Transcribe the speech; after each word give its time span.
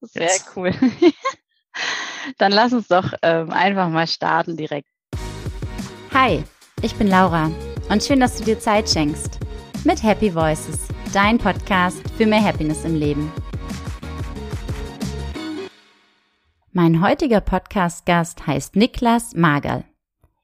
Sehr 0.00 0.22
Jetzt. 0.22 0.50
cool. 0.56 0.72
Dann 2.38 2.52
lass 2.52 2.72
uns 2.72 2.88
doch 2.88 3.12
ähm, 3.22 3.50
einfach 3.50 3.88
mal 3.88 4.06
starten 4.06 4.56
direkt. 4.56 4.88
Hi, 6.12 6.42
ich 6.82 6.94
bin 6.94 7.08
Laura 7.08 7.50
und 7.88 8.02
schön, 8.02 8.20
dass 8.20 8.36
du 8.36 8.44
dir 8.44 8.58
Zeit 8.58 8.88
schenkst. 8.88 9.38
Mit 9.84 10.02
Happy 10.02 10.34
Voices, 10.34 10.88
dein 11.12 11.38
Podcast 11.38 12.02
für 12.16 12.26
mehr 12.26 12.42
Happiness 12.42 12.84
im 12.84 12.94
Leben. 12.94 13.32
Mein 16.72 17.02
heutiger 17.02 17.40
Podcast-Gast 17.40 18.46
heißt 18.46 18.76
Niklas 18.76 19.34
Magerl. 19.34 19.84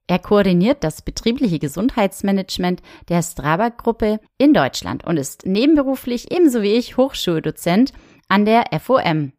Er 0.08 0.18
koordiniert 0.18 0.84
das 0.84 1.02
betriebliche 1.02 1.58
Gesundheitsmanagement 1.58 2.80
der 3.08 3.22
Strabag-Gruppe 3.22 4.20
in 4.38 4.54
Deutschland 4.54 5.04
und 5.04 5.16
ist 5.16 5.46
nebenberuflich 5.46 6.30
ebenso 6.30 6.62
wie 6.62 6.74
ich 6.74 6.96
Hochschuldozent 6.96 7.92
an 8.28 8.44
der 8.44 8.66
FOM. 8.80 9.32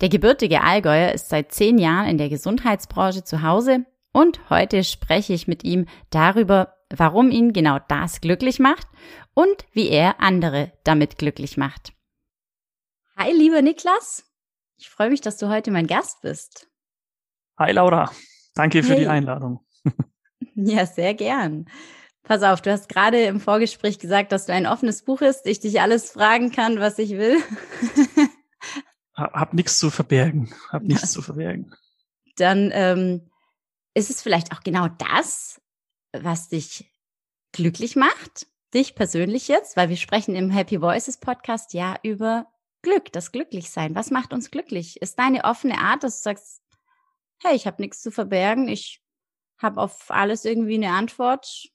Der 0.00 0.08
gebürtige 0.08 0.62
Allgäuer 0.62 1.12
ist 1.12 1.28
seit 1.28 1.52
zehn 1.52 1.78
Jahren 1.78 2.08
in 2.08 2.18
der 2.18 2.28
Gesundheitsbranche 2.28 3.24
zu 3.24 3.42
Hause 3.42 3.84
und 4.12 4.50
heute 4.50 4.84
spreche 4.84 5.32
ich 5.32 5.46
mit 5.46 5.64
ihm 5.64 5.86
darüber, 6.10 6.74
warum 6.94 7.30
ihn 7.30 7.52
genau 7.52 7.78
das 7.88 8.20
glücklich 8.20 8.58
macht 8.58 8.88
und 9.34 9.66
wie 9.72 9.88
er 9.88 10.20
andere 10.20 10.72
damit 10.84 11.18
glücklich 11.18 11.56
macht. 11.56 11.92
Hi, 13.16 13.32
lieber 13.32 13.62
Niklas. 13.62 14.24
Ich 14.78 14.88
freue 14.88 15.10
mich, 15.10 15.20
dass 15.20 15.36
du 15.36 15.48
heute 15.48 15.70
mein 15.70 15.86
Gast 15.86 16.22
bist. 16.22 16.68
Hi, 17.58 17.72
Laura. 17.72 18.10
Danke 18.54 18.82
für 18.82 18.94
hey. 18.94 19.00
die 19.00 19.08
Einladung. 19.08 19.60
ja, 20.54 20.86
sehr 20.86 21.14
gern. 21.14 21.66
Pass 22.22 22.42
auf, 22.42 22.62
du 22.62 22.70
hast 22.70 22.88
gerade 22.88 23.24
im 23.24 23.40
Vorgespräch 23.40 23.98
gesagt, 23.98 24.32
dass 24.32 24.46
du 24.46 24.52
ein 24.52 24.66
offenes 24.66 25.02
Buch 25.02 25.18
bist, 25.18 25.46
ich 25.46 25.60
dich 25.60 25.80
alles 25.80 26.10
fragen 26.10 26.52
kann, 26.52 26.80
was 26.80 26.98
ich 26.98 27.10
will. 27.10 27.36
hab 29.20 29.54
nichts 29.54 29.78
zu 29.78 29.90
verbergen. 29.90 30.52
Hab 30.70 30.82
nichts 30.82 31.02
ja. 31.02 31.08
zu 31.08 31.22
verbergen. 31.22 31.74
Dann 32.36 32.70
ähm, 32.72 33.30
ist 33.94 34.10
es 34.10 34.22
vielleicht 34.22 34.52
auch 34.52 34.60
genau 34.60 34.88
das, 34.88 35.60
was 36.12 36.48
dich 36.48 36.90
glücklich 37.52 37.96
macht, 37.96 38.46
dich 38.74 38.94
persönlich 38.94 39.48
jetzt, 39.48 39.76
weil 39.76 39.88
wir 39.88 39.96
sprechen 39.96 40.34
im 40.36 40.50
Happy 40.50 40.80
Voices 40.80 41.18
Podcast 41.18 41.74
ja 41.74 41.98
über 42.02 42.46
Glück, 42.82 43.12
das 43.12 43.32
Glücklichsein. 43.32 43.94
Was 43.94 44.10
macht 44.10 44.32
uns 44.32 44.50
glücklich? 44.50 45.02
Ist 45.02 45.18
deine 45.18 45.44
offene 45.44 45.78
Art, 45.78 46.02
dass 46.02 46.18
du 46.18 46.22
sagst, 46.22 46.62
hey, 47.42 47.54
ich 47.54 47.66
habe 47.66 47.82
nichts 47.82 48.00
zu 48.00 48.10
verbergen, 48.10 48.68
ich 48.68 49.02
habe 49.58 49.80
auf 49.80 50.10
alles 50.10 50.44
irgendwie 50.44 50.76
eine 50.76 50.92
Antwort. 50.92 51.68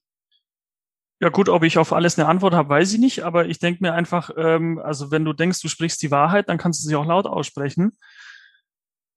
Ja 1.21 1.29
gut, 1.29 1.47
ob 1.47 1.63
ich 1.63 1.77
auf 1.77 1.93
alles 1.93 2.19
eine 2.19 2.27
Antwort 2.27 2.53
habe, 2.53 2.69
weiß 2.69 2.93
ich 2.93 2.99
nicht, 2.99 3.23
aber 3.23 3.47
ich 3.47 3.59
denke 3.59 3.81
mir 3.81 3.93
einfach, 3.93 4.31
ähm, 4.35 4.79
also 4.79 5.11
wenn 5.11 5.23
du 5.23 5.31
denkst, 5.31 5.61
du 5.61 5.69
sprichst 5.69 6.01
die 6.01 6.11
Wahrheit, 6.11 6.49
dann 6.49 6.57
kannst 6.57 6.83
du 6.83 6.89
sie 6.89 6.95
auch 6.95 7.05
laut 7.05 7.25
aussprechen. 7.25 7.97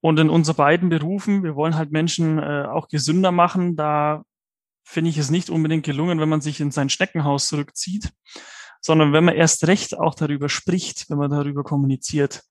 Und 0.00 0.20
in 0.20 0.30
unseren 0.30 0.56
beiden 0.56 0.88
Berufen, 0.90 1.42
wir 1.42 1.56
wollen 1.56 1.74
halt 1.74 1.90
Menschen 1.90 2.38
äh, 2.38 2.66
auch 2.70 2.86
gesünder 2.86 3.32
machen, 3.32 3.74
da 3.74 4.22
finde 4.84 5.10
ich 5.10 5.18
es 5.18 5.30
nicht 5.30 5.50
unbedingt 5.50 5.84
gelungen, 5.84 6.20
wenn 6.20 6.28
man 6.28 6.40
sich 6.40 6.60
in 6.60 6.70
sein 6.70 6.88
Schneckenhaus 6.88 7.48
zurückzieht, 7.48 8.10
sondern 8.80 9.12
wenn 9.12 9.24
man 9.24 9.34
erst 9.34 9.66
recht 9.66 9.98
auch 9.98 10.14
darüber 10.14 10.48
spricht, 10.48 11.10
wenn 11.10 11.18
man 11.18 11.30
darüber 11.30 11.64
kommuniziert. 11.64 12.42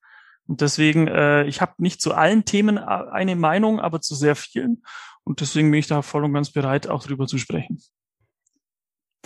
Und 0.46 0.62
deswegen, 0.62 1.08
äh, 1.08 1.46
ich 1.46 1.62
habe 1.62 1.74
nicht 1.78 2.02
zu 2.02 2.14
allen 2.14 2.44
Themen 2.44 2.78
eine 2.78 3.36
Meinung, 3.36 3.80
aber 3.80 4.02
zu 4.02 4.14
sehr 4.14 4.36
vielen. 4.36 4.84
Und 5.24 5.42
deswegen 5.42 5.72
bin 5.72 5.80
ich 5.80 5.88
da 5.88 6.02
voll 6.02 6.26
und 6.26 6.34
ganz 6.34 6.52
bereit, 6.52 6.88
auch 6.88 7.04
darüber 7.04 7.28
zu 7.28 7.38
sprechen. 7.38 7.82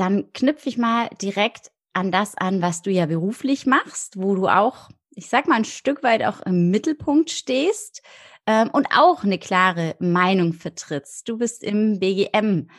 Dann 0.01 0.33
knüpfe 0.33 0.67
ich 0.67 0.79
mal 0.79 1.09
direkt 1.21 1.71
an 1.93 2.11
das 2.11 2.35
an, 2.35 2.63
was 2.63 2.81
du 2.81 2.89
ja 2.89 3.05
beruflich 3.05 3.67
machst, 3.67 4.17
wo 4.17 4.33
du 4.33 4.47
auch, 4.47 4.89
ich 5.11 5.29
sag 5.29 5.47
mal, 5.47 5.57
ein 5.57 5.63
Stück 5.63 6.01
weit 6.01 6.23
auch 6.23 6.41
im 6.41 6.71
Mittelpunkt 6.71 7.29
stehst 7.29 8.01
ähm, 8.47 8.71
und 8.73 8.87
auch 8.89 9.23
eine 9.23 9.37
klare 9.37 9.95
Meinung 9.99 10.53
vertrittst. 10.53 11.29
Du 11.29 11.37
bist 11.37 11.63
im 11.63 11.99
BGM 11.99 12.71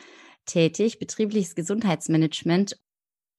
tätig, 0.45 0.99
betriebliches 0.99 1.55
Gesundheitsmanagement. 1.55 2.77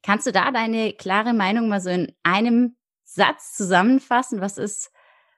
Kannst 0.02 0.26
du 0.26 0.32
da 0.32 0.50
deine 0.50 0.94
klare 0.94 1.34
Meinung 1.34 1.68
mal 1.68 1.82
so 1.82 1.90
in 1.90 2.10
einem 2.22 2.78
Satz 3.02 3.52
zusammenfassen? 3.54 4.40
Was 4.40 4.56
ist 4.56 4.92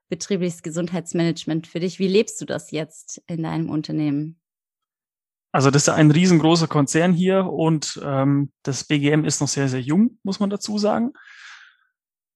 betriebliches 0.08 0.62
Gesundheitsmanagement 0.62 1.66
für 1.66 1.80
dich? 1.80 1.98
Wie 1.98 2.06
lebst 2.06 2.40
du 2.40 2.44
das 2.44 2.70
jetzt 2.70 3.20
in 3.26 3.42
deinem 3.42 3.70
Unternehmen? 3.70 4.40
Also 5.56 5.70
das 5.70 5.84
ist 5.84 5.88
ein 5.88 6.10
riesengroßer 6.10 6.66
Konzern 6.66 7.14
hier 7.14 7.46
und 7.46 7.98
ähm, 8.04 8.52
das 8.62 8.84
BGM 8.84 9.24
ist 9.24 9.40
noch 9.40 9.48
sehr, 9.48 9.70
sehr 9.70 9.80
jung, 9.80 10.18
muss 10.22 10.38
man 10.38 10.50
dazu 10.50 10.76
sagen. 10.76 11.14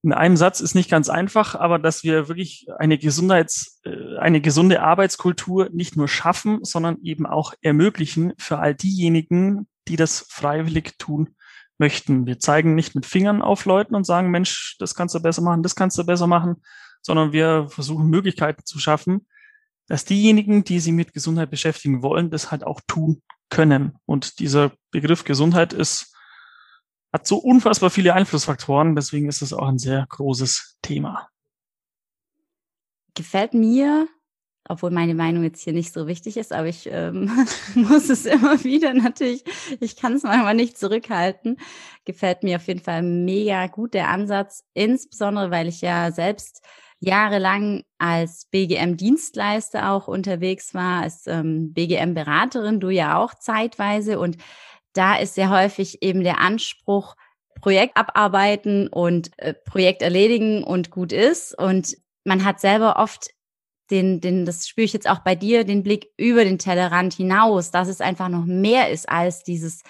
In 0.01 0.11
einem 0.11 0.37
Satz 0.37 0.59
ist 0.59 0.73
nicht 0.73 0.89
ganz 0.89 1.07
einfach, 1.07 1.53
aber 1.53 1.77
dass 1.77 2.03
wir 2.03 2.29
wirklich 2.29 2.65
eine 2.79 2.97
Gesundheits, 2.97 3.79
äh, 3.83 4.17
eine 4.17 4.41
gesunde 4.41 4.81
Arbeitskultur 4.81 5.69
nicht 5.71 5.95
nur 5.95 6.07
schaffen, 6.07 6.63
sondern 6.63 6.97
eben 7.03 7.27
auch 7.27 7.53
ermöglichen 7.61 8.33
für 8.39 8.57
all 8.57 8.73
diejenigen, 8.73 9.67
die 9.87 9.97
das 9.97 10.25
freiwillig 10.27 10.97
tun 10.97 11.35
möchten. 11.77 12.25
Wir 12.25 12.39
zeigen 12.39 12.73
nicht 12.73 12.95
mit 12.95 13.05
Fingern 13.05 13.43
auf 13.43 13.65
Leuten 13.65 13.93
und 13.93 14.07
sagen, 14.07 14.31
Mensch, 14.31 14.77
das 14.79 14.95
kannst 14.95 15.13
du 15.13 15.19
besser 15.19 15.43
machen, 15.43 15.61
das 15.61 15.75
kannst 15.75 15.95
du 15.95 16.03
besser 16.03 16.25
machen, 16.25 16.55
sondern 17.03 17.33
wir 17.33 17.67
versuchen 17.69 18.09
Möglichkeiten 18.09 18.65
zu 18.65 18.79
schaffen, 18.79 19.27
dass 19.91 20.05
diejenigen, 20.05 20.63
die 20.63 20.79
sich 20.79 20.93
mit 20.93 21.11
Gesundheit 21.11 21.49
beschäftigen 21.49 22.01
wollen, 22.01 22.29
das 22.29 22.49
halt 22.49 22.63
auch 22.63 22.79
tun 22.87 23.21
können. 23.49 23.97
Und 24.05 24.39
dieser 24.39 24.71
Begriff 24.89 25.25
Gesundheit 25.25 25.73
ist, 25.73 26.15
hat 27.11 27.27
so 27.27 27.35
unfassbar 27.35 27.89
viele 27.89 28.13
Einflussfaktoren, 28.13 28.95
deswegen 28.95 29.27
ist 29.27 29.41
es 29.41 29.51
auch 29.51 29.67
ein 29.67 29.79
sehr 29.79 30.05
großes 30.07 30.77
Thema. 30.81 31.27
Gefällt 33.15 33.53
mir, 33.53 34.07
obwohl 34.69 34.91
meine 34.91 35.13
Meinung 35.13 35.43
jetzt 35.43 35.61
hier 35.61 35.73
nicht 35.73 35.91
so 35.91 36.07
wichtig 36.07 36.37
ist, 36.37 36.53
aber 36.53 36.67
ich 36.67 36.87
ähm, 36.89 37.29
muss 37.75 38.07
es 38.07 38.25
immer 38.25 38.63
wieder 38.63 38.93
natürlich, 38.93 39.43
ich 39.81 39.97
kann 39.97 40.13
es 40.13 40.23
manchmal 40.23 40.55
nicht 40.55 40.77
zurückhalten. 40.77 41.57
Gefällt 42.05 42.43
mir 42.43 42.55
auf 42.55 42.67
jeden 42.67 42.79
Fall 42.79 43.03
mega 43.03 43.67
gut 43.67 43.93
der 43.93 44.07
Ansatz, 44.07 44.63
insbesondere 44.73 45.51
weil 45.51 45.67
ich 45.67 45.81
ja 45.81 46.13
selbst 46.13 46.65
jahrelang 47.01 47.83
als 47.97 48.45
BGM-Dienstleister 48.51 49.91
auch 49.91 50.07
unterwegs 50.07 50.73
war, 50.73 51.01
als 51.01 51.25
ähm, 51.27 51.73
BGM-Beraterin, 51.73 52.79
du 52.79 52.89
ja 52.89 53.17
auch 53.17 53.33
zeitweise. 53.33 54.19
Und 54.19 54.37
da 54.93 55.15
ist 55.15 55.35
sehr 55.35 55.49
häufig 55.49 56.03
eben 56.03 56.23
der 56.23 56.39
Anspruch, 56.39 57.15
Projekt 57.59 57.97
abarbeiten 57.97 58.87
und 58.87 59.31
äh, 59.37 59.53
Projekt 59.53 60.01
erledigen 60.01 60.63
und 60.63 60.91
gut 60.91 61.11
ist. 61.11 61.57
Und 61.57 61.97
man 62.23 62.45
hat 62.45 62.59
selber 62.59 62.97
oft 62.97 63.31
den, 63.89 64.21
den, 64.21 64.45
das 64.45 64.67
spüre 64.67 64.85
ich 64.85 64.93
jetzt 64.93 65.09
auch 65.09 65.19
bei 65.19 65.35
dir, 65.35 65.63
den 65.63 65.83
Blick 65.83 66.07
über 66.17 66.43
den 66.43 66.59
Tellerrand 66.59 67.13
hinaus, 67.13 67.71
dass 67.71 67.87
es 67.87 67.99
einfach 67.99 68.29
noch 68.29 68.45
mehr 68.45 68.89
ist 68.89 69.09
als 69.09 69.43
dieses 69.43 69.81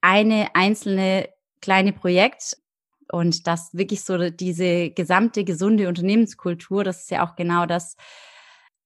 eine 0.00 0.54
einzelne 0.54 1.28
kleine 1.60 1.92
Projekt, 1.92 2.56
und 3.12 3.46
das 3.46 3.74
wirklich 3.74 4.02
so 4.02 4.30
diese 4.30 4.90
gesamte 4.90 5.44
gesunde 5.44 5.88
Unternehmenskultur, 5.88 6.84
das 6.84 7.02
ist 7.02 7.10
ja 7.10 7.26
auch 7.26 7.36
genau 7.36 7.66
das, 7.66 7.96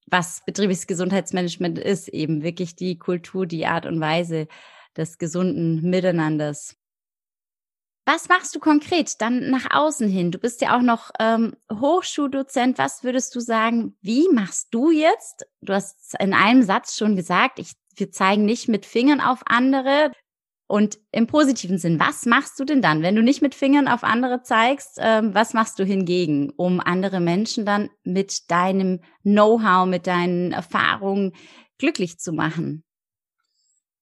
was 0.07 0.43
betriebliches 0.45 0.87
Gesundheitsmanagement 0.87 1.79
ist, 1.79 2.09
eben 2.09 2.43
wirklich 2.43 2.77
die 2.77 2.99
Kultur, 2.99 3.47
die 3.47 3.67
Art 3.67 3.87
und 3.87 4.01
Weise 4.01 4.47
des 4.97 5.19
gesunden 5.19 5.89
Miteinanders. 5.89 6.77
Was 8.05 8.29
machst 8.29 8.55
du 8.55 8.59
konkret 8.59 9.21
dann 9.21 9.51
nach 9.51 9.71
außen 9.71 10.09
hin? 10.09 10.33
Du 10.33 10.39
bist 10.39 10.61
ja 10.61 10.77
auch 10.77 10.83
noch 10.83 11.11
ähm, 11.21 11.55
Hochschuldozent. 11.73 12.77
Was 12.77 13.05
würdest 13.05 13.35
du 13.37 13.41
sagen, 13.41 13.97
wie 14.01 14.29
machst 14.29 14.69
du 14.73 14.91
jetzt? 14.91 15.47
Du 15.61 15.73
hast 15.73 16.17
in 16.19 16.35
einem 16.35 16.65
Satz 16.65 16.97
schon 16.97 17.15
gesagt, 17.15 17.61
ich, 17.61 17.75
wir 17.95 18.11
zeigen 18.11 18.45
nicht 18.45 18.69
mit 18.69 18.87
Fingern 18.87 19.21
auf 19.21 19.43
andere. 19.47 20.11
Und 20.67 20.99
im 21.11 21.27
positiven 21.27 21.77
Sinn, 21.77 22.01
was 22.01 22.25
machst 22.25 22.59
du 22.59 22.65
denn 22.65 22.81
dann, 22.81 23.03
wenn 23.03 23.15
du 23.15 23.23
nicht 23.23 23.43
mit 23.43 23.55
Fingern 23.55 23.89
auf 23.89 24.05
andere 24.05 24.43
zeigst? 24.43 24.99
Ähm, 24.99 25.35
was 25.35 25.53
machst 25.53 25.79
du 25.79 25.85
hingegen, 25.85 26.51
um 26.57 26.81
andere 26.81 27.21
Menschen 27.21 27.67
dann 27.67 27.91
mit 28.05 28.51
deinem 28.51 29.01
Know-how, 29.23 29.87
mit 29.87 30.07
deinen 30.07 30.53
Erfahrungen 30.53 31.33
glücklich 31.79 32.19
zu 32.19 32.33
machen? 32.33 32.85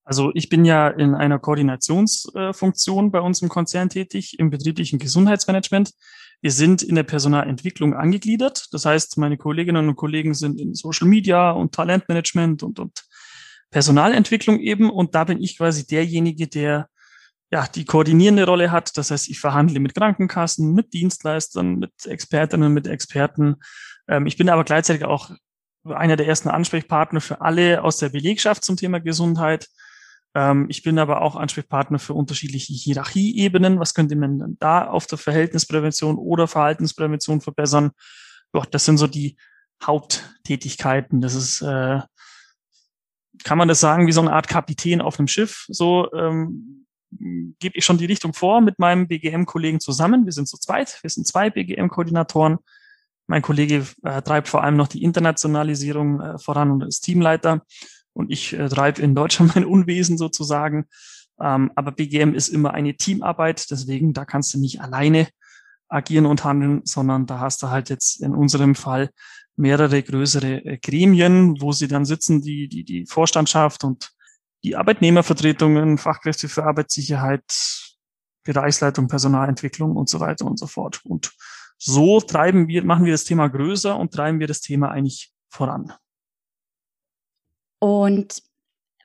Also 0.03 0.31
ich 0.33 0.49
bin 0.49 0.65
ja 0.65 0.87
in 0.87 1.13
einer 1.13 1.39
Koordinationsfunktion 1.39 3.11
bei 3.11 3.21
uns 3.21 3.41
im 3.41 3.49
Konzern 3.49 3.89
tätig, 3.89 4.39
im 4.39 4.49
betrieblichen 4.49 4.99
Gesundheitsmanagement. 4.99 5.91
Wir 6.41 6.51
sind 6.51 6.81
in 6.81 6.95
der 6.95 7.03
Personalentwicklung 7.03 7.93
angegliedert. 7.93 8.67
Das 8.71 8.85
heißt, 8.85 9.17
meine 9.19 9.37
Kolleginnen 9.37 9.87
und 9.87 9.95
Kollegen 9.95 10.33
sind 10.33 10.59
in 10.59 10.73
Social 10.73 11.07
Media 11.07 11.51
und 11.51 11.73
Talentmanagement 11.73 12.63
und, 12.63 12.79
und 12.79 13.03
Personalentwicklung 13.71 14.59
eben. 14.59 14.89
Und 14.89 15.15
da 15.15 15.23
bin 15.23 15.41
ich 15.41 15.57
quasi 15.57 15.85
derjenige, 15.87 16.47
der 16.47 16.87
ja 17.51 17.67
die 17.67 17.85
koordinierende 17.85 18.45
Rolle 18.45 18.71
hat. 18.71 18.97
Das 18.97 19.11
heißt, 19.11 19.29
ich 19.29 19.39
verhandle 19.39 19.79
mit 19.79 19.95
Krankenkassen, 19.95 20.73
mit 20.73 20.93
Dienstleistern, 20.93 21.79
mit 21.79 22.05
Expertinnen, 22.05 22.71
mit 22.73 22.87
Experten. 22.87 23.55
Ähm, 24.07 24.25
ich 24.25 24.37
bin 24.37 24.49
aber 24.49 24.63
gleichzeitig 24.63 25.05
auch 25.05 25.31
einer 25.83 26.15
der 26.15 26.27
ersten 26.27 26.49
Ansprechpartner 26.49 27.21
für 27.21 27.41
alle 27.41 27.83
aus 27.83 27.97
der 27.97 28.09
Belegschaft 28.09 28.63
zum 28.63 28.77
Thema 28.77 28.99
Gesundheit. 28.99 29.67
Ähm, 30.35 30.67
ich 30.69 30.83
bin 30.83 30.99
aber 30.99 31.21
auch 31.21 31.35
Ansprechpartner 31.35 31.99
für 31.99 32.13
unterschiedliche 32.13 32.73
Hierarchieebenen. 32.73 33.79
Was 33.79 33.93
könnte 33.93 34.15
man 34.15 34.39
denn 34.39 34.57
da 34.59 34.87
auf 34.87 35.07
der 35.07 35.17
Verhältnisprävention 35.17 36.17
oder 36.17 36.47
Verhaltensprävention 36.47 37.41
verbessern? 37.41 37.91
ja, 38.53 38.63
das 38.69 38.85
sind 38.85 38.97
so 38.97 39.07
die 39.07 39.37
Haupttätigkeiten. 39.83 41.21
Das 41.21 41.35
ist, 41.35 41.61
äh, 41.61 42.01
kann 43.43 43.57
man 43.57 43.67
das 43.67 43.79
sagen, 43.79 44.07
wie 44.07 44.11
so 44.11 44.21
eine 44.21 44.33
Art 44.33 44.47
Kapitän 44.47 45.01
auf 45.01 45.19
einem 45.19 45.27
Schiff. 45.27 45.65
So 45.69 46.11
ähm, 46.13 46.85
gebe 47.59 47.77
ich 47.77 47.85
schon 47.85 47.97
die 47.97 48.05
Richtung 48.05 48.33
vor 48.33 48.61
mit 48.61 48.79
meinem 48.79 49.07
BGM-Kollegen 49.07 49.79
zusammen. 49.79 50.25
Wir 50.25 50.31
sind 50.31 50.47
zu 50.47 50.57
zweit, 50.57 50.99
wir 51.01 51.09
sind 51.09 51.27
zwei 51.27 51.49
BGM-Koordinatoren. 51.49 52.59
Mein 53.27 53.41
Kollege 53.41 53.85
äh, 54.03 54.21
treibt 54.21 54.47
vor 54.47 54.63
allem 54.63 54.75
noch 54.75 54.87
die 54.87 55.03
Internationalisierung 55.03 56.21
äh, 56.21 56.39
voran 56.39 56.71
und 56.71 56.83
ist 56.83 57.01
Teamleiter. 57.01 57.61
Und 58.13 58.31
ich 58.31 58.53
äh, 58.53 58.67
treibe 58.67 59.01
in 59.01 59.15
Deutschland 59.15 59.55
mein 59.55 59.65
Unwesen 59.65 60.17
sozusagen. 60.17 60.85
Ähm, 61.39 61.71
aber 61.75 61.91
BGM 61.91 62.33
ist 62.33 62.49
immer 62.49 62.73
eine 62.73 62.95
Teamarbeit, 62.95 63.71
deswegen 63.71 64.13
da 64.13 64.25
kannst 64.25 64.53
du 64.53 64.59
nicht 64.59 64.81
alleine 64.81 65.27
agieren 65.89 66.25
und 66.25 66.43
handeln, 66.43 66.81
sondern 66.85 67.25
da 67.25 67.39
hast 67.39 67.63
du 67.63 67.69
halt 67.69 67.89
jetzt 67.89 68.21
in 68.21 68.33
unserem 68.33 68.75
Fall 68.75 69.09
mehrere 69.61 70.01
größere 70.03 70.65
äh, 70.65 70.77
Gremien, 70.77 71.61
wo 71.61 71.71
sie 71.71 71.87
dann 71.87 72.03
sitzen, 72.03 72.41
die, 72.41 72.67
die, 72.67 72.83
die 72.83 73.05
Vorstandschaft 73.05 73.83
und 73.83 74.11
die 74.63 74.75
Arbeitnehmervertretungen, 74.75 75.97
Fachkräfte 75.97 76.49
für 76.49 76.63
Arbeitssicherheit, 76.63 77.43
Bereichsleitung, 78.43 79.07
Personalentwicklung 79.07 79.95
und 79.95 80.09
so 80.09 80.19
weiter 80.19 80.45
und 80.45 80.57
so 80.57 80.67
fort. 80.67 81.01
Und 81.05 81.31
so 81.77 82.19
treiben 82.19 82.67
wir, 82.67 82.83
machen 82.83 83.05
wir 83.05 83.11
das 83.11 83.23
Thema 83.23 83.47
größer 83.47 83.97
und 83.97 84.13
treiben 84.13 84.39
wir 84.39 84.47
das 84.47 84.61
Thema 84.61 84.89
eigentlich 84.89 85.31
voran. 85.49 85.93
Und 87.79 88.43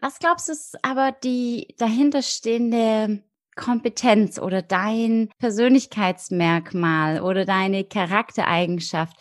was 0.01 0.19
glaubst 0.19 0.49
du 0.49 0.53
ist 0.53 0.77
aber 0.83 1.13
die 1.13 1.75
dahinterstehende 1.79 3.23
Kompetenz 3.55 4.39
oder 4.39 4.61
dein 4.61 5.31
Persönlichkeitsmerkmal 5.39 7.23
oder 7.23 7.47
deine 7.47 7.85
Charaktereigenschaft? 7.85 9.17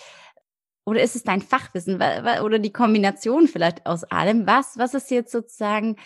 Oder 0.85 1.01
ist 1.01 1.15
es 1.15 1.23
dein 1.23 1.41
Fachwissen 1.41 1.95
oder 1.95 2.59
die 2.59 2.71
Kombination 2.71 3.47
vielleicht 3.47 3.85
aus 3.87 4.03
allem? 4.03 4.45
Was, 4.45 4.77
was 4.77 4.93
ist 4.93 5.09
jetzt 5.09 5.31
sozusagen 5.31 5.97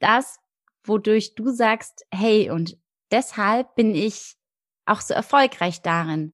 das, 0.00 0.40
wodurch 0.84 1.34
du 1.36 1.50
sagst, 1.50 2.04
hey, 2.12 2.50
und 2.50 2.76
deshalb 3.12 3.74
bin 3.76 3.94
ich 3.94 4.36
auch 4.86 5.00
so 5.00 5.14
erfolgreich 5.14 5.82
darin? 5.82 6.32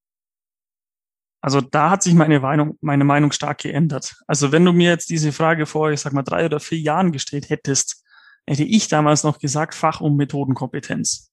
Also 1.43 1.61
da 1.61 1.91
hat 1.91 2.03
sich 2.03 2.15
meine 2.15 2.41
Meinung, 2.41 2.79
meine 2.81 3.05
Meinung 3.05 3.31
stark 3.31 3.59
geändert. 3.59 4.17
Also 4.27 4.51
wenn 4.51 4.65
du 4.65 4.73
mir 4.73 4.89
jetzt 4.89 5.11
diese 5.11 5.31
Frage 5.31 5.67
vor, 5.67 5.91
ich 5.91 6.01
sag 6.01 6.15
mal, 6.15 6.23
drei 6.23 6.47
oder 6.47 6.61
vier 6.61 6.79
Jahren 6.79 7.13
gestellt 7.13 7.51
hättest, 7.51 8.03
hätte 8.47 8.65
ich 8.65 8.89
damals 8.89 9.25
noch 9.25 9.39
gesagt, 9.39 9.75
Fach- 9.75 10.01
und 10.01 10.17
Methodenkompetenz. 10.17 11.31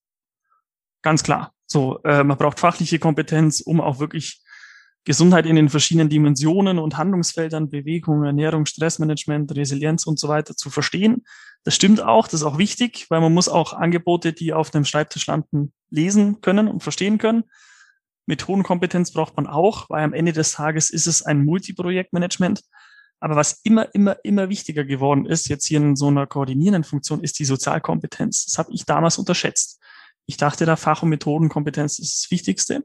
Ganz 1.02 1.24
klar. 1.24 1.54
So, 1.66 2.00
äh, 2.04 2.26
man 2.26 2.38
braucht 2.38 2.60
fachliche 2.60 3.00
Kompetenz, 3.00 3.62
um 3.62 3.80
auch 3.80 4.00
wirklich 4.00 4.44
Gesundheit 5.04 5.46
in 5.46 5.56
den 5.56 5.70
verschiedenen 5.70 6.10
Dimensionen 6.10 6.78
und 6.78 6.98
Handlungsfeldern, 6.98 7.70
Bewegung, 7.70 8.24
Ernährung, 8.24 8.66
Stressmanagement, 8.66 9.56
Resilienz 9.56 10.06
und 10.06 10.20
so 10.20 10.28
weiter 10.28 10.56
zu 10.56 10.70
verstehen. 10.70 11.24
Das 11.64 11.76
stimmt 11.76 12.02
auch, 12.02 12.28
das 12.28 12.42
ist 12.42 12.44
auch 12.44 12.58
wichtig, 12.58 13.08
weil 13.10 13.22
man 13.22 13.34
muss 13.34 13.50
auch 13.50 13.74
Angebote, 13.74 14.34
die 14.34 14.54
auf 14.54 14.70
dem 14.70 14.86
Schreibtisch 14.86 15.28
landen, 15.28 15.74
lesen 15.90 16.42
können 16.42 16.68
und 16.68 16.84
verstehen 16.84 17.18
können. 17.18 17.44
Methodenkompetenz 18.28 19.12
braucht 19.12 19.36
man 19.36 19.48
auch, 19.48 19.90
weil 19.90 20.04
am 20.04 20.14
Ende 20.14 20.34
des 20.34 20.54
Tages 20.54 20.90
ist 20.90 21.08
es 21.08 21.24
ein 21.24 21.44
Multiprojektmanagement. 21.44 22.62
Aber 23.20 23.36
was 23.36 23.60
immer, 23.64 23.94
immer, 23.94 24.18
immer 24.24 24.50
wichtiger 24.50 24.84
geworden 24.84 25.26
ist, 25.26 25.48
jetzt 25.48 25.68
hier 25.68 25.80
in 25.80 25.96
so 25.96 26.08
einer 26.08 26.26
koordinierenden 26.28 26.84
Funktion, 26.84 27.24
ist 27.24 27.40
die 27.40 27.46
Sozialkompetenz. 27.46 28.46
Das 28.46 28.58
habe 28.58 28.72
ich 28.72 28.86
damals 28.86 29.18
unterschätzt. 29.18 29.80
Ich 30.26 30.38
dachte, 30.38 30.66
da 30.66 30.76
Fach- 30.76 31.04
und 31.04 31.10
Methodenkompetenz 31.10 32.00
ist 32.00 32.24
das 32.24 32.32
Wichtigste. 32.32 32.84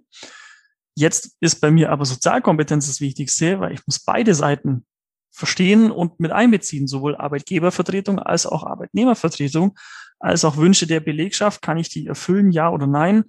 Jetzt 0.97 1.37
ist 1.41 1.61
bei 1.61 1.71
mir 1.71 1.93
aber 1.93 2.07
Sozialkompetenz 2.07 2.87
das 2.87 3.01
Wichtigste, 3.01 3.61
weil 3.61 3.75
ich 3.75 3.87
muss 3.87 4.01
beide 4.01 4.35
Seiten 4.35 4.87
verstehen 5.31 5.91
und 5.91 6.19
mit 6.19 6.33
einbeziehen, 6.33 6.87
sowohl 6.87 7.15
Arbeitgebervertretung 7.15 8.19
als 8.19 8.47
auch 8.47 8.65
Arbeitnehmervertretung, 8.65 9.77
als 10.19 10.47
auch 10.47 10.57
Wünsche 10.57 10.87
der 10.87 11.01
Belegschaft. 11.01 11.61
Kann 11.61 11.77
ich 11.77 11.91
die 11.91 12.07
erfüllen, 12.07 12.51
ja 12.51 12.71
oder 12.71 12.87
nein? 12.87 13.25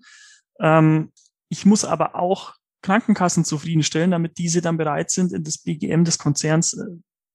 Ähm, 0.62 1.12
ich 1.50 1.66
muss 1.66 1.84
aber 1.84 2.16
auch 2.16 2.54
Krankenkassen 2.82 3.44
zufriedenstellen, 3.44 4.12
damit 4.12 4.38
diese 4.38 4.62
dann 4.62 4.78
bereit 4.78 5.12
sind, 5.12 5.34
in 5.34 5.44
das 5.44 5.58
BGM 5.58 6.06
des 6.06 6.18
Konzerns, 6.18 6.74
äh, 6.74 6.86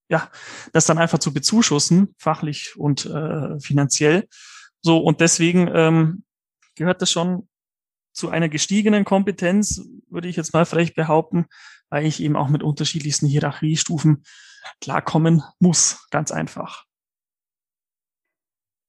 ja, 0.08 0.30
das 0.72 0.86
dann 0.86 0.96
einfach 0.96 1.18
zu 1.18 1.34
bezuschussen, 1.34 2.14
fachlich 2.16 2.74
und 2.78 3.04
äh, 3.04 3.60
finanziell. 3.60 4.28
So, 4.80 4.98
und 4.98 5.20
deswegen 5.20 5.70
ähm, 5.74 6.24
gehört 6.74 7.02
das 7.02 7.10
schon 7.10 7.48
zu 8.12 8.28
einer 8.28 8.48
gestiegenen 8.48 9.04
Kompetenz, 9.04 9.82
würde 10.08 10.28
ich 10.28 10.36
jetzt 10.36 10.52
mal 10.52 10.66
frech 10.66 10.94
behaupten, 10.94 11.46
weil 11.88 12.06
ich 12.06 12.20
eben 12.20 12.36
auch 12.36 12.48
mit 12.48 12.62
unterschiedlichsten 12.62 13.26
Hierarchiestufen 13.26 14.24
klarkommen 14.80 15.42
muss, 15.58 16.06
ganz 16.10 16.30
einfach. 16.30 16.84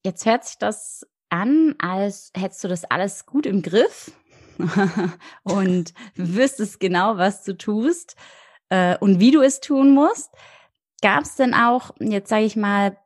Jetzt 0.06 0.26
hört 0.26 0.44
sich 0.46 0.58
das 0.58 1.08
an, 1.30 1.76
als 1.80 2.32
hättest 2.36 2.64
du 2.64 2.68
das 2.68 2.84
alles 2.86 3.26
gut 3.26 3.46
im 3.46 3.62
Griff 3.62 4.12
und 5.44 5.94
wüsstest 6.16 6.80
genau, 6.80 7.18
was 7.18 7.44
du 7.44 7.58
tust 7.58 8.16
äh, 8.70 8.98
und 8.98 9.20
wie 9.20 9.32
du 9.32 9.42
es 9.42 9.62
tun 9.62 9.94
musst. 9.94 10.32
Gab 11.02 11.24
es 11.24 11.36
denn 11.36 11.54
auch, 11.54 11.92
jetzt 12.00 12.30
sage 12.30 12.46
ich 12.46 12.56
mal, 12.56 12.98